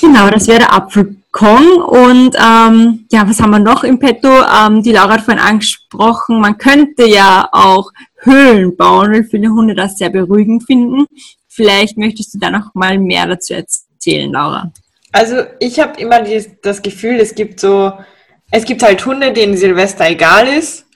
Genau, 0.00 0.30
das 0.30 0.46
wäre 0.46 0.72
Apfelkong. 0.72 1.82
Und 1.82 2.36
ähm, 2.36 3.06
ja, 3.10 3.28
was 3.28 3.40
haben 3.40 3.50
wir 3.50 3.58
noch 3.58 3.84
im 3.84 3.98
Petto? 3.98 4.28
Ähm, 4.28 4.82
die 4.82 4.92
Laura 4.92 5.14
hat 5.14 5.22
vorhin 5.22 5.42
angesprochen, 5.42 6.40
man 6.40 6.58
könnte 6.58 7.06
ja 7.06 7.48
auch 7.52 7.90
Höhlen 8.20 8.76
bauen, 8.76 9.12
weil 9.12 9.24
viele 9.24 9.48
Hunde 9.48 9.74
das 9.74 9.98
sehr 9.98 10.10
beruhigend 10.10 10.64
finden. 10.64 11.06
Vielleicht 11.48 11.96
möchtest 11.98 12.34
du 12.34 12.38
da 12.38 12.50
noch 12.50 12.74
mal 12.74 12.98
mehr 12.98 13.26
dazu 13.26 13.54
erzählen, 13.54 14.32
Laura. 14.32 14.72
Also 15.12 15.42
ich 15.60 15.80
habe 15.80 16.00
immer 16.00 16.22
die, 16.22 16.44
das 16.62 16.82
Gefühl, 16.82 17.16
es 17.16 17.34
gibt 17.34 17.60
so, 17.60 17.92
es 18.50 18.64
gibt 18.64 18.82
halt 18.82 19.04
Hunde, 19.04 19.32
denen 19.32 19.56
Silvester 19.56 20.08
egal 20.08 20.48
ist 20.48 20.87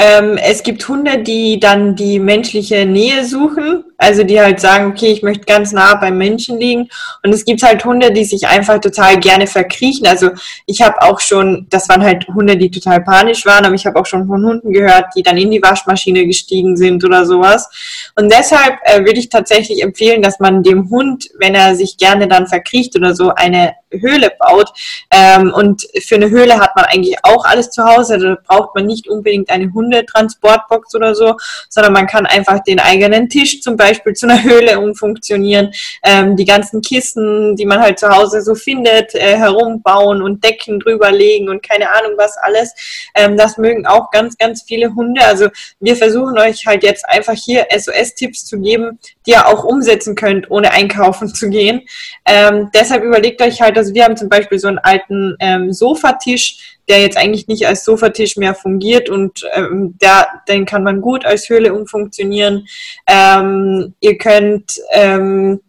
ähm, 0.00 0.38
es 0.40 0.62
gibt 0.62 0.86
Hunde, 0.86 1.24
die 1.24 1.58
dann 1.58 1.96
die 1.96 2.20
menschliche 2.20 2.86
Nähe 2.86 3.24
suchen, 3.24 3.82
also 3.96 4.22
die 4.22 4.40
halt 4.40 4.60
sagen, 4.60 4.92
okay, 4.92 5.10
ich 5.10 5.24
möchte 5.24 5.44
ganz 5.44 5.72
nah 5.72 5.96
beim 5.96 6.16
Menschen 6.16 6.56
liegen. 6.60 6.88
Und 7.24 7.34
es 7.34 7.44
gibt 7.44 7.64
halt 7.64 7.84
Hunde, 7.84 8.12
die 8.12 8.24
sich 8.24 8.46
einfach 8.46 8.80
total 8.80 9.18
gerne 9.18 9.48
verkriechen. 9.48 10.06
Also 10.06 10.30
ich 10.66 10.82
habe 10.82 11.02
auch 11.02 11.18
schon, 11.18 11.66
das 11.70 11.88
waren 11.88 12.04
halt 12.04 12.28
Hunde, 12.28 12.56
die 12.56 12.70
total 12.70 13.00
panisch 13.02 13.44
waren, 13.44 13.64
aber 13.64 13.74
ich 13.74 13.86
habe 13.86 13.98
auch 13.98 14.06
schon 14.06 14.28
von 14.28 14.46
Hunden 14.46 14.72
gehört, 14.72 15.06
die 15.16 15.24
dann 15.24 15.36
in 15.36 15.50
die 15.50 15.60
Waschmaschine 15.60 16.26
gestiegen 16.26 16.76
sind 16.76 17.04
oder 17.04 17.26
sowas. 17.26 17.68
Und 18.14 18.30
deshalb 18.30 18.76
äh, 18.84 19.00
würde 19.00 19.18
ich 19.18 19.30
tatsächlich 19.30 19.82
empfehlen, 19.82 20.22
dass 20.22 20.38
man 20.38 20.62
dem 20.62 20.90
Hund, 20.90 21.28
wenn 21.40 21.56
er 21.56 21.74
sich 21.74 21.96
gerne 21.96 22.28
dann 22.28 22.46
verkriecht 22.46 22.94
oder 22.94 23.16
so, 23.16 23.30
eine 23.30 23.72
Höhle 23.90 24.30
baut. 24.38 24.70
Ähm, 25.10 25.52
und 25.52 25.86
für 26.02 26.16
eine 26.16 26.30
Höhle 26.30 26.58
hat 26.58 26.76
man 26.76 26.84
eigentlich 26.86 27.16
auch 27.22 27.44
alles 27.44 27.70
zu 27.70 27.84
Hause. 27.84 28.18
Da 28.18 28.36
braucht 28.46 28.74
man 28.74 28.86
nicht 28.86 29.08
unbedingt 29.08 29.50
eine 29.50 29.72
Hundetransportbox 29.72 30.94
oder 30.94 31.14
so, 31.14 31.36
sondern 31.68 31.92
man 31.92 32.06
kann 32.06 32.26
einfach 32.26 32.60
den 32.60 32.80
eigenen 32.80 33.28
Tisch 33.28 33.60
zum 33.60 33.76
Beispiel 33.76 34.14
zu 34.14 34.26
einer 34.26 34.42
Höhle 34.48 34.78
umfunktionieren. 34.78 35.72
Ähm, 36.04 36.36
die 36.36 36.44
ganzen 36.44 36.82
Kissen, 36.82 37.56
die 37.56 37.66
man 37.66 37.80
halt 37.80 37.98
zu 37.98 38.08
Hause 38.08 38.42
so 38.42 38.54
findet, 38.54 39.14
äh, 39.14 39.36
herumbauen 39.36 40.22
und 40.22 40.44
Decken 40.44 40.80
drüber 40.80 41.10
legen 41.10 41.48
und 41.48 41.62
keine 41.62 41.90
Ahnung 41.90 42.12
was 42.16 42.36
alles. 42.38 42.74
Ähm, 43.14 43.36
das 43.36 43.58
mögen 43.58 43.86
auch 43.86 44.10
ganz, 44.10 44.36
ganz 44.36 44.62
viele 44.62 44.94
Hunde. 44.94 45.24
Also 45.24 45.48
wir 45.80 45.96
versuchen 45.96 46.38
euch 46.38 46.66
halt 46.66 46.82
jetzt 46.82 47.08
einfach 47.08 47.34
hier 47.34 47.66
SOS-Tipps 47.70 48.44
zu 48.44 48.60
geben, 48.60 48.98
die 49.26 49.32
ihr 49.32 49.46
auch 49.46 49.64
umsetzen 49.64 50.14
könnt, 50.14 50.50
ohne 50.50 50.72
einkaufen 50.72 51.28
zu 51.28 51.48
gehen. 51.48 51.82
Ähm, 52.24 52.70
deshalb 52.74 53.02
überlegt 53.02 53.40
euch 53.42 53.60
halt, 53.60 53.76
also 53.78 53.94
wir 53.94 54.04
haben 54.04 54.16
zum 54.16 54.28
Beispiel 54.28 54.58
so 54.58 54.68
einen 54.68 54.78
alten 54.78 55.36
ähm, 55.40 55.72
Sofatisch, 55.72 56.78
der 56.88 57.00
jetzt 57.00 57.16
eigentlich 57.16 57.48
nicht 57.48 57.66
als 57.66 57.84
Sofatisch 57.84 58.36
mehr 58.36 58.54
fungiert 58.54 59.08
und 59.08 59.44
ähm, 59.54 59.96
der, 60.00 60.26
den 60.48 60.66
kann 60.66 60.82
man 60.82 61.00
gut 61.00 61.24
als 61.24 61.48
Höhle 61.48 61.72
umfunktionieren. 61.72 62.66
Ähm, 63.06 63.94
ihr 64.00 64.18
könnt 64.18 64.78
ähm, 64.92 65.60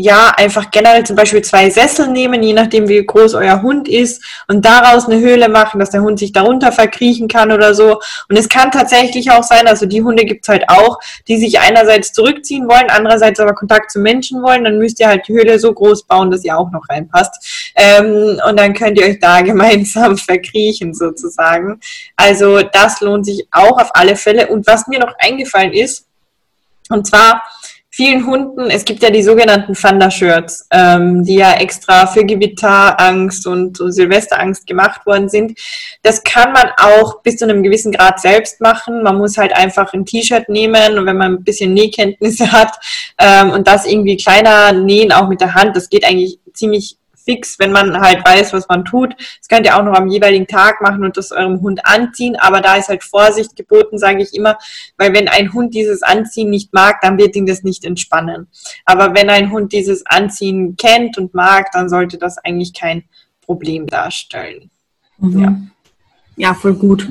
ja, 0.00 0.32
einfach 0.36 0.70
generell 0.70 1.04
zum 1.04 1.16
Beispiel 1.16 1.42
zwei 1.42 1.70
Sessel 1.70 2.06
nehmen, 2.06 2.40
je 2.40 2.52
nachdem 2.52 2.86
wie 2.86 3.04
groß 3.04 3.34
euer 3.34 3.62
Hund 3.62 3.88
ist 3.88 4.22
und 4.46 4.64
daraus 4.64 5.06
eine 5.06 5.18
Höhle 5.18 5.48
machen, 5.48 5.80
dass 5.80 5.90
der 5.90 6.02
Hund 6.02 6.20
sich 6.20 6.30
darunter 6.30 6.70
verkriechen 6.70 7.26
kann 7.26 7.50
oder 7.50 7.74
so. 7.74 7.98
Und 8.28 8.36
es 8.38 8.48
kann 8.48 8.70
tatsächlich 8.70 9.32
auch 9.32 9.42
sein, 9.42 9.66
also 9.66 9.86
die 9.86 10.00
Hunde 10.00 10.24
gibt's 10.24 10.48
halt 10.48 10.68
auch, 10.68 11.00
die 11.26 11.36
sich 11.36 11.58
einerseits 11.58 12.12
zurückziehen 12.12 12.68
wollen, 12.68 12.90
andererseits 12.90 13.40
aber 13.40 13.56
Kontakt 13.56 13.90
zu 13.90 13.98
Menschen 13.98 14.40
wollen, 14.40 14.62
dann 14.62 14.78
müsst 14.78 15.00
ihr 15.00 15.08
halt 15.08 15.26
die 15.26 15.32
Höhle 15.32 15.58
so 15.58 15.72
groß 15.72 16.04
bauen, 16.04 16.30
dass 16.30 16.44
ihr 16.44 16.56
auch 16.56 16.70
noch 16.70 16.88
reinpasst. 16.88 17.72
Ähm, 17.74 18.40
und 18.48 18.56
dann 18.56 18.74
könnt 18.74 19.00
ihr 19.00 19.06
euch 19.06 19.18
da 19.18 19.40
gemeinsam 19.42 20.16
verkriechen 20.16 20.94
sozusagen. 20.94 21.80
Also 22.14 22.62
das 22.62 23.00
lohnt 23.00 23.26
sich 23.26 23.48
auch 23.50 23.80
auf 23.80 23.90
alle 23.94 24.14
Fälle. 24.14 24.46
Und 24.46 24.64
was 24.68 24.86
mir 24.86 25.00
noch 25.00 25.14
eingefallen 25.18 25.72
ist, 25.72 26.04
und 26.90 27.06
zwar, 27.06 27.42
vielen 27.98 28.24
Hunden, 28.26 28.70
es 28.70 28.84
gibt 28.84 29.02
ja 29.02 29.10
die 29.10 29.24
sogenannten 29.24 29.74
Thunder-Shirts, 29.74 30.68
ähm, 30.70 31.24
die 31.24 31.34
ja 31.34 31.54
extra 31.54 32.06
für 32.06 32.24
Gewitterangst 32.24 33.44
und 33.48 33.76
Silvesterangst 33.76 34.68
gemacht 34.68 35.04
worden 35.04 35.28
sind. 35.28 35.58
Das 36.04 36.22
kann 36.22 36.52
man 36.52 36.70
auch 36.76 37.22
bis 37.22 37.38
zu 37.38 37.44
einem 37.44 37.64
gewissen 37.64 37.90
Grad 37.90 38.20
selbst 38.20 38.60
machen. 38.60 39.02
Man 39.02 39.18
muss 39.18 39.36
halt 39.36 39.52
einfach 39.52 39.92
ein 39.94 40.06
T-Shirt 40.06 40.48
nehmen 40.48 40.96
und 40.96 41.06
wenn 41.06 41.16
man 41.16 41.32
ein 41.32 41.42
bisschen 41.42 41.74
Nähkenntnisse 41.74 42.52
hat 42.52 42.78
ähm, 43.18 43.50
und 43.50 43.66
das 43.66 43.84
irgendwie 43.84 44.16
kleiner 44.16 44.70
nähen, 44.70 45.10
auch 45.10 45.28
mit 45.28 45.40
der 45.40 45.54
Hand, 45.54 45.76
das 45.76 45.88
geht 45.88 46.04
eigentlich 46.04 46.38
ziemlich 46.54 46.98
fix, 47.28 47.58
wenn 47.58 47.72
man 47.72 48.00
halt 48.00 48.24
weiß, 48.24 48.54
was 48.54 48.66
man 48.68 48.86
tut. 48.86 49.14
Das 49.18 49.48
könnt 49.48 49.66
ihr 49.66 49.76
auch 49.76 49.84
noch 49.84 49.92
am 49.92 50.08
jeweiligen 50.08 50.46
Tag 50.46 50.80
machen 50.80 51.04
und 51.04 51.18
das 51.18 51.30
eurem 51.30 51.60
Hund 51.60 51.84
anziehen, 51.84 52.36
aber 52.36 52.62
da 52.62 52.76
ist 52.76 52.88
halt 52.88 53.04
Vorsicht 53.04 53.54
geboten, 53.54 53.98
sage 53.98 54.22
ich 54.22 54.34
immer, 54.34 54.56
weil 54.96 55.12
wenn 55.12 55.28
ein 55.28 55.52
Hund 55.52 55.74
dieses 55.74 56.02
Anziehen 56.02 56.48
nicht 56.48 56.72
mag, 56.72 57.02
dann 57.02 57.18
wird 57.18 57.36
ihn 57.36 57.44
das 57.44 57.62
nicht 57.62 57.84
entspannen. 57.84 58.46
Aber 58.86 59.14
wenn 59.14 59.28
ein 59.28 59.50
Hund 59.50 59.72
dieses 59.72 60.06
Anziehen 60.06 60.76
kennt 60.76 61.18
und 61.18 61.34
mag, 61.34 61.70
dann 61.72 61.90
sollte 61.90 62.16
das 62.16 62.38
eigentlich 62.38 62.72
kein 62.72 63.04
Problem 63.44 63.86
darstellen. 63.86 64.70
Mhm. 65.18 65.40
Ja. 65.40 65.56
ja, 66.36 66.54
voll 66.54 66.74
gut. 66.74 67.08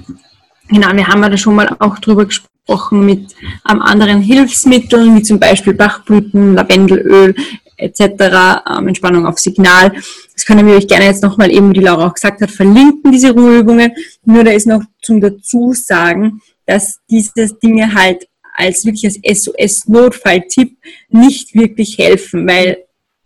Genau, 0.70 0.92
wir 0.94 1.08
haben 1.08 1.22
ja 1.22 1.30
da 1.30 1.38
schon 1.38 1.56
mal 1.56 1.70
auch 1.80 2.00
drüber 2.00 2.26
gesprochen 2.26 3.06
mit 3.06 3.36
ähm, 3.70 3.82
anderen 3.82 4.22
Hilfsmitteln, 4.22 5.16
wie 5.16 5.22
zum 5.22 5.40
Beispiel 5.40 5.74
Bachblüten, 5.74 6.56
Lavendelöl, 6.56 7.36
etc., 7.78 8.62
ähm, 8.70 8.88
Entspannung 8.88 9.26
auf 9.26 9.40
Signal. 9.40 9.94
Das 10.34 10.46
können 10.46 10.68
wir 10.68 10.76
euch 10.76 10.88
gerne 10.88 11.06
jetzt 11.06 11.24
nochmal 11.24 11.52
eben, 11.52 11.70
wie 11.70 11.80
die 11.80 11.86
Laura 11.86 12.08
auch 12.08 12.14
gesagt 12.14 12.42
hat, 12.42 12.52
verlinken, 12.52 13.12
diese 13.12 13.32
Ruheübungen. 13.32 13.92
Nur 14.26 14.44
da 14.44 14.52
ist 14.52 14.68
noch 14.68 14.84
zum 15.02 15.22
dazu 15.22 15.74
sagen, 15.74 16.42
dass 16.66 17.00
diese 17.10 17.48
Dinge 17.62 17.94
halt 17.94 18.28
als 18.56 18.86
wirklich 18.86 19.06
als 19.06 19.44
SOS-Notfalltipp 19.44 20.78
nicht 21.10 21.54
wirklich 21.54 21.98
helfen, 21.98 22.48
weil 22.48 22.78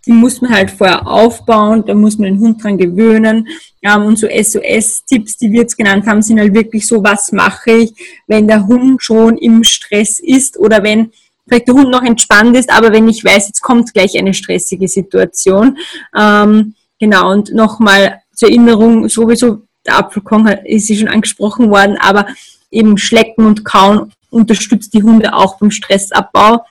die 0.06 0.12
muss 0.12 0.42
man 0.42 0.52
halt 0.52 0.72
vorher 0.72 1.08
aufbauen, 1.08 1.84
da 1.86 1.94
muss 1.94 2.18
man 2.18 2.34
den 2.34 2.40
Hund 2.40 2.64
dran 2.64 2.78
gewöhnen. 2.78 3.48
Ähm, 3.84 4.04
und 4.04 4.18
so 4.18 4.28
SOS-Tipps, 4.28 5.38
die 5.38 5.52
wir 5.52 5.62
jetzt 5.62 5.78
genannt 5.78 6.06
haben, 6.08 6.22
sind 6.22 6.40
halt 6.40 6.54
wirklich 6.54 6.88
so, 6.88 7.04
was 7.04 7.32
mache 7.32 7.72
ich, 7.72 7.94
wenn 8.28 8.48
der 8.48 8.68
Hund 8.68 9.02
schon 9.02 9.38
im 9.38 9.64
Stress 9.64 10.20
ist 10.20 10.58
oder 10.58 10.84
wenn 10.84 11.12
vielleicht 11.52 11.68
der 11.68 11.76
Hund 11.76 11.90
noch 11.90 12.04
entspannt 12.04 12.56
ist, 12.56 12.72
aber 12.72 12.94
wenn 12.94 13.10
ich 13.10 13.26
weiß, 13.26 13.48
jetzt 13.48 13.62
kommt 13.62 13.94
gleich 13.94 14.18
eine 14.18 14.34
stressige 14.34 14.88
Situation. 14.88 15.78
Ähm, 16.18 16.76
genau, 16.98 17.30
und 17.32 17.54
nochmal 17.54 18.22
zur 18.34 18.48
Erinnerung, 18.48 19.10
sowieso, 19.10 19.64
der 19.86 19.98
Apfelkong 19.98 20.48
ist 20.48 20.88
ja 20.88 20.96
schon 20.96 21.10
angesprochen 21.10 21.70
worden, 21.70 21.98
aber 22.00 22.28
eben 22.70 22.98
Schlecken 22.98 23.46
und 23.46 23.66
Kauen 23.66 24.14
unterstützt 24.30 24.94
die 24.94 25.04
Hunde 25.04 25.34
auch 25.34 25.60
beim 25.60 25.72
Stressabbau. 25.72 26.64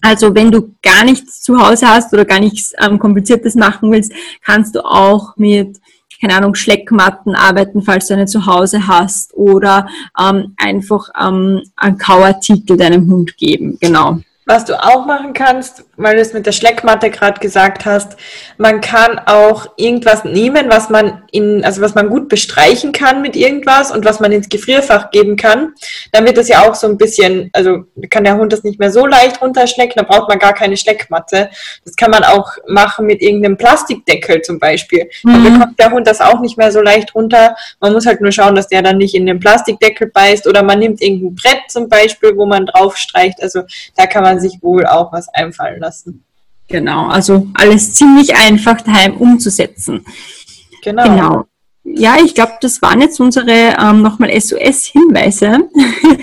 Also 0.00 0.34
wenn 0.34 0.50
du 0.50 0.74
gar 0.82 1.04
nichts 1.04 1.40
zu 1.40 1.56
Hause 1.56 1.88
hast 1.88 2.12
oder 2.12 2.24
gar 2.24 2.40
nichts 2.40 2.72
ähm, 2.80 2.98
Kompliziertes 2.98 3.54
machen 3.54 3.92
willst, 3.92 4.12
kannst 4.44 4.74
du 4.74 4.84
auch 4.84 5.36
mit 5.36 5.78
keine 6.20 6.36
Ahnung, 6.36 6.54
Schleckmatten 6.54 7.34
arbeiten, 7.34 7.82
falls 7.82 8.08
du 8.08 8.14
eine 8.14 8.26
zu 8.26 8.46
Hause 8.46 8.86
hast 8.88 9.34
oder 9.34 9.88
ähm, 10.20 10.54
einfach 10.56 11.08
ähm, 11.20 11.62
einen 11.76 11.98
Kauartikel 11.98 12.76
deinem 12.76 13.10
Hund 13.10 13.36
geben. 13.36 13.78
Genau. 13.80 14.18
Was 14.46 14.64
du 14.64 14.82
auch 14.82 15.04
machen 15.04 15.34
kannst, 15.34 15.84
weil 15.98 16.16
du 16.16 16.22
es 16.22 16.32
mit 16.32 16.46
der 16.46 16.52
Schleckmatte 16.52 17.10
gerade 17.10 17.38
gesagt 17.38 17.84
hast, 17.84 18.16
man 18.56 18.80
kann 18.80 19.20
auch 19.26 19.68
irgendwas 19.76 20.24
nehmen, 20.24 20.70
was 20.70 20.88
man 20.88 21.22
in, 21.32 21.64
also 21.64 21.80
was 21.80 21.94
man 21.94 22.08
gut 22.08 22.28
bestreichen 22.28 22.92
kann 22.92 23.22
mit 23.22 23.36
irgendwas 23.36 23.90
und 23.90 24.04
was 24.04 24.20
man 24.20 24.32
ins 24.32 24.48
Gefrierfach 24.48 25.10
geben 25.10 25.36
kann. 25.36 25.74
Dann 26.12 26.24
wird 26.24 26.36
das 26.36 26.48
ja 26.48 26.68
auch 26.68 26.74
so 26.74 26.86
ein 26.86 26.98
bisschen, 26.98 27.50
also 27.52 27.84
kann 28.10 28.24
der 28.24 28.36
Hund 28.36 28.52
das 28.52 28.64
nicht 28.64 28.78
mehr 28.78 28.90
so 28.90 29.06
leicht 29.06 29.40
runterschlecken, 29.42 29.94
dann 29.96 30.06
braucht 30.06 30.28
man 30.28 30.38
gar 30.38 30.54
keine 30.54 30.76
Schleckmatte. 30.76 31.50
Das 31.84 31.96
kann 31.96 32.10
man 32.10 32.24
auch 32.24 32.52
machen 32.66 33.06
mit 33.06 33.22
irgendeinem 33.22 33.56
Plastikdeckel 33.56 34.42
zum 34.42 34.58
Beispiel. 34.58 35.08
Dann 35.22 35.42
mhm. 35.42 35.52
bekommt 35.52 35.78
der 35.78 35.90
Hund 35.90 36.06
das 36.06 36.20
auch 36.20 36.40
nicht 36.40 36.56
mehr 36.56 36.72
so 36.72 36.80
leicht 36.80 37.14
runter. 37.14 37.56
Man 37.80 37.92
muss 37.92 38.06
halt 38.06 38.20
nur 38.20 38.32
schauen, 38.32 38.54
dass 38.54 38.68
der 38.68 38.82
dann 38.82 38.98
nicht 38.98 39.14
in 39.14 39.26
den 39.26 39.40
Plastikdeckel 39.40 40.08
beißt 40.08 40.46
oder 40.46 40.62
man 40.62 40.78
nimmt 40.78 41.02
irgendein 41.02 41.34
Brett 41.34 41.62
zum 41.68 41.88
Beispiel, 41.88 42.36
wo 42.36 42.46
man 42.46 42.66
drauf 42.66 42.96
streicht. 42.96 43.42
Also 43.42 43.62
da 43.96 44.06
kann 44.06 44.22
man 44.22 44.40
sich 44.40 44.58
wohl 44.62 44.86
auch 44.86 45.12
was 45.12 45.28
einfallen 45.28 45.80
lassen. 45.80 46.24
Genau, 46.68 47.06
also 47.06 47.48
alles 47.54 47.94
ziemlich 47.94 48.36
einfach 48.36 48.82
daheim 48.82 49.16
umzusetzen. 49.16 50.04
Genau. 50.82 51.04
genau. 51.04 51.44
Ja, 51.84 52.16
ich 52.22 52.34
glaube, 52.34 52.52
das 52.60 52.82
waren 52.82 53.00
jetzt 53.00 53.18
unsere 53.18 53.50
ähm, 53.50 54.02
nochmal 54.02 54.38
SOS-Hinweise 54.38 55.68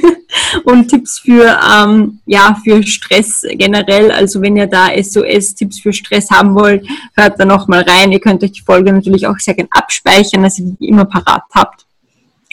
und 0.63 0.87
Tipps 0.89 1.19
für, 1.19 1.59
ähm, 1.69 2.19
ja, 2.25 2.55
für 2.63 2.83
Stress 2.83 3.43
generell. 3.49 4.11
Also 4.11 4.41
wenn 4.41 4.55
ihr 4.55 4.67
da 4.67 4.89
SOS-Tipps 4.95 5.79
für 5.79 5.91
Stress 5.91 6.29
haben 6.29 6.53
wollt, 6.53 6.87
hört 7.15 7.39
da 7.39 7.45
nochmal 7.45 7.81
rein. 7.81 8.11
Ihr 8.11 8.19
könnt 8.19 8.43
euch 8.43 8.51
die 8.51 8.61
Folge 8.61 8.93
natürlich 8.93 9.25
auch 9.25 9.39
sehr 9.39 9.55
gerne 9.55 9.69
abspeichern, 9.71 10.43
dass 10.43 10.59
ihr 10.59 10.75
die 10.79 10.87
immer 10.87 11.05
parat 11.05 11.43
habt. 11.53 11.84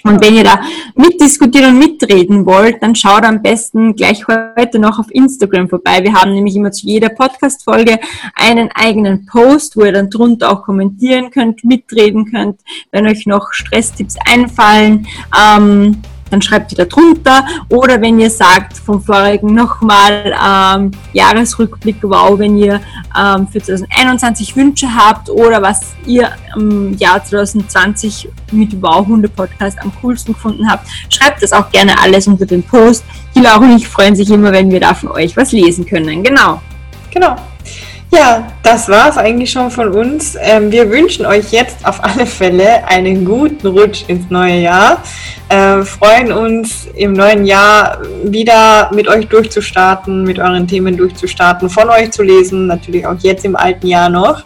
Und 0.05 0.21
wenn 0.21 0.35
ihr 0.35 0.45
da 0.45 0.61
mitdiskutieren 0.97 1.75
und 1.75 1.79
mitreden 1.79 2.45
wollt, 2.45 2.83
dann 2.83 2.95
schaut 2.95 3.25
am 3.25 3.41
besten 3.43 3.95
gleich 3.95 4.27
heute 4.29 4.79
noch 4.79 4.99
auf 4.99 5.07
Instagram 5.11 5.69
vorbei. 5.69 6.03
Wir 6.03 6.15
haben 6.15 6.33
nämlich 6.33 6.57
immer 6.57 6.73
zu 6.73 6.87
jeder 6.87 7.09
Podcast-Folge 7.09 7.99
einen 8.35 8.71
eigenen 8.73 9.27
Post, 9.27 9.77
wo 9.77 9.85
ihr 9.85 9.93
dann 9.93 10.11
drunter 10.11 10.51
auch 10.51 10.63
kommentieren 10.63 11.31
könnt, 11.31 11.65
mitreden 11.65 12.31
könnt, 12.31 12.61
wenn 12.91 13.07
euch 13.07 13.27
noch 13.27 13.53
Stresstipps 13.53 14.17
einfallen. 14.27 15.07
Ähm, 15.39 16.03
dann 16.33 16.43
schreibt 16.43 16.73
ihr 16.73 16.79
da 16.79 16.85
drunter. 16.87 17.45
Oder 17.69 18.01
wenn 18.01 18.19
ihr 18.19 18.31
sagt, 18.31 18.79
vom 18.79 19.01
vorigen 19.03 19.55
nochmal 19.55 20.35
ähm, 20.35 20.91
Jahresrückblick, 21.13 21.97
wow, 22.03 22.39
wenn 22.39 22.57
ihr 22.57 22.81
ähm, 23.17 23.47
für 23.47 23.63
2021 23.63 24.57
Wünsche 24.57 24.89
habt 24.93 25.29
oder 25.29 25.61
was 25.61 25.95
ihr 26.07 26.31
im 26.57 26.97
Jahr 26.97 27.23
2020 27.23 28.29
mit 28.51 28.81
Wow 28.83 29.07
Hunde 29.07 29.29
Podcast 29.29 29.79
am 29.81 29.93
coolsten 30.01 30.33
gefunden 30.33 30.69
habt, 30.69 30.89
schreibt 31.11 31.43
das 31.43 31.53
auch 31.53 31.71
gerne 31.71 31.99
alles 32.01 32.27
unter 32.27 32.47
den 32.47 32.63
Post. 32.63 33.05
Die 33.35 33.41
Laura 33.41 33.59
und 33.59 33.77
ich 33.77 33.87
freuen 33.87 34.17
sich 34.17 34.31
immer, 34.31 34.53
wenn 34.53 34.71
wir 34.71 34.81
da 34.81 34.95
von 34.95 35.11
euch 35.11 35.37
was 35.37 35.53
lesen 35.53 35.85
können. 35.85 36.23
Genau. 36.23 36.61
Genau. 37.11 37.37
Ja, 38.15 38.47
das 38.63 38.91
war 38.91 39.09
es 39.09 39.17
eigentlich 39.17 39.51
schon 39.51 39.71
von 39.71 39.89
uns. 39.89 40.37
Ähm, 40.39 40.71
wir 40.71 40.91
wünschen 40.91 41.25
euch 41.25 41.51
jetzt 41.51 41.79
auf 41.87 42.05
alle 42.05 42.27
Fälle 42.27 42.87
einen 42.87 43.25
guten 43.25 43.67
Rutsch 43.67 44.05
ins 44.07 44.29
neue 44.29 44.61
Jahr. 44.61 45.03
Äh, 45.49 45.81
freuen 45.83 46.31
uns 46.31 46.89
im 46.95 47.15
neuen 47.15 47.47
Jahr 47.47 48.03
wieder 48.25 48.91
mit 48.93 49.09
euch 49.09 49.29
durchzustarten, 49.29 50.25
mit 50.25 50.39
euren 50.39 50.69
Themen 50.69 50.95
durchzustarten, 50.95 51.71
von 51.71 51.89
euch 51.89 52.11
zu 52.11 52.23
lesen, 52.23 52.67
natürlich 52.67 53.07
auch 53.07 53.17
jetzt 53.21 53.47
im 53.47 53.57
alten 53.57 53.87
Jahr 53.87 54.11
noch. 54.11 54.45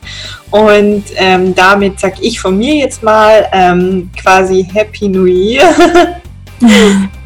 Und 0.53 1.03
ähm, 1.17 1.53
damit 1.53 1.99
sag 1.99 2.23
ich 2.23 2.39
von 2.39 2.57
mir 2.57 2.77
jetzt 2.77 3.03
mal 3.03 3.49
ähm, 3.53 4.11
quasi 4.17 4.65
Happy 4.73 5.09
New 5.09 5.27
Year. 5.27 5.75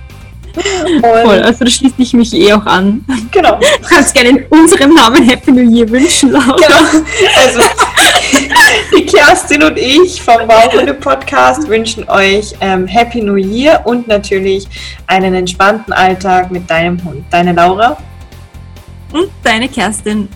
Voll, 1.00 1.42
also 1.42 1.64
da 1.64 1.70
schließe 1.70 1.94
ich 1.98 2.12
mich 2.12 2.32
eh 2.34 2.52
auch 2.52 2.66
an. 2.66 3.04
Genau. 3.30 3.58
Du 3.58 3.88
kannst 3.88 4.14
gerne 4.14 4.30
in 4.30 4.44
unserem 4.46 4.94
Namen 4.94 5.22
Happy 5.28 5.52
New 5.52 5.70
Year 5.70 5.88
wünschen, 5.88 6.32
Laura. 6.32 6.56
Genau. 6.56 7.04
Also, 7.36 7.60
die 8.96 9.06
Kerstin 9.06 9.62
und 9.62 9.78
ich 9.78 10.20
vom 10.20 10.46
Baumhunde 10.46 10.94
Podcast 10.94 11.68
wünschen 11.68 12.08
euch 12.08 12.54
ähm, 12.60 12.86
Happy 12.86 13.22
New 13.22 13.36
Year 13.36 13.80
und 13.84 14.08
natürlich 14.08 14.66
einen 15.06 15.34
entspannten 15.34 15.92
Alltag 15.92 16.50
mit 16.50 16.68
deinem 16.68 17.02
Hund. 17.04 17.24
Deine 17.30 17.52
Laura 17.52 17.96
und 19.12 19.30
deine 19.42 19.68
Kerstin. 19.68 20.28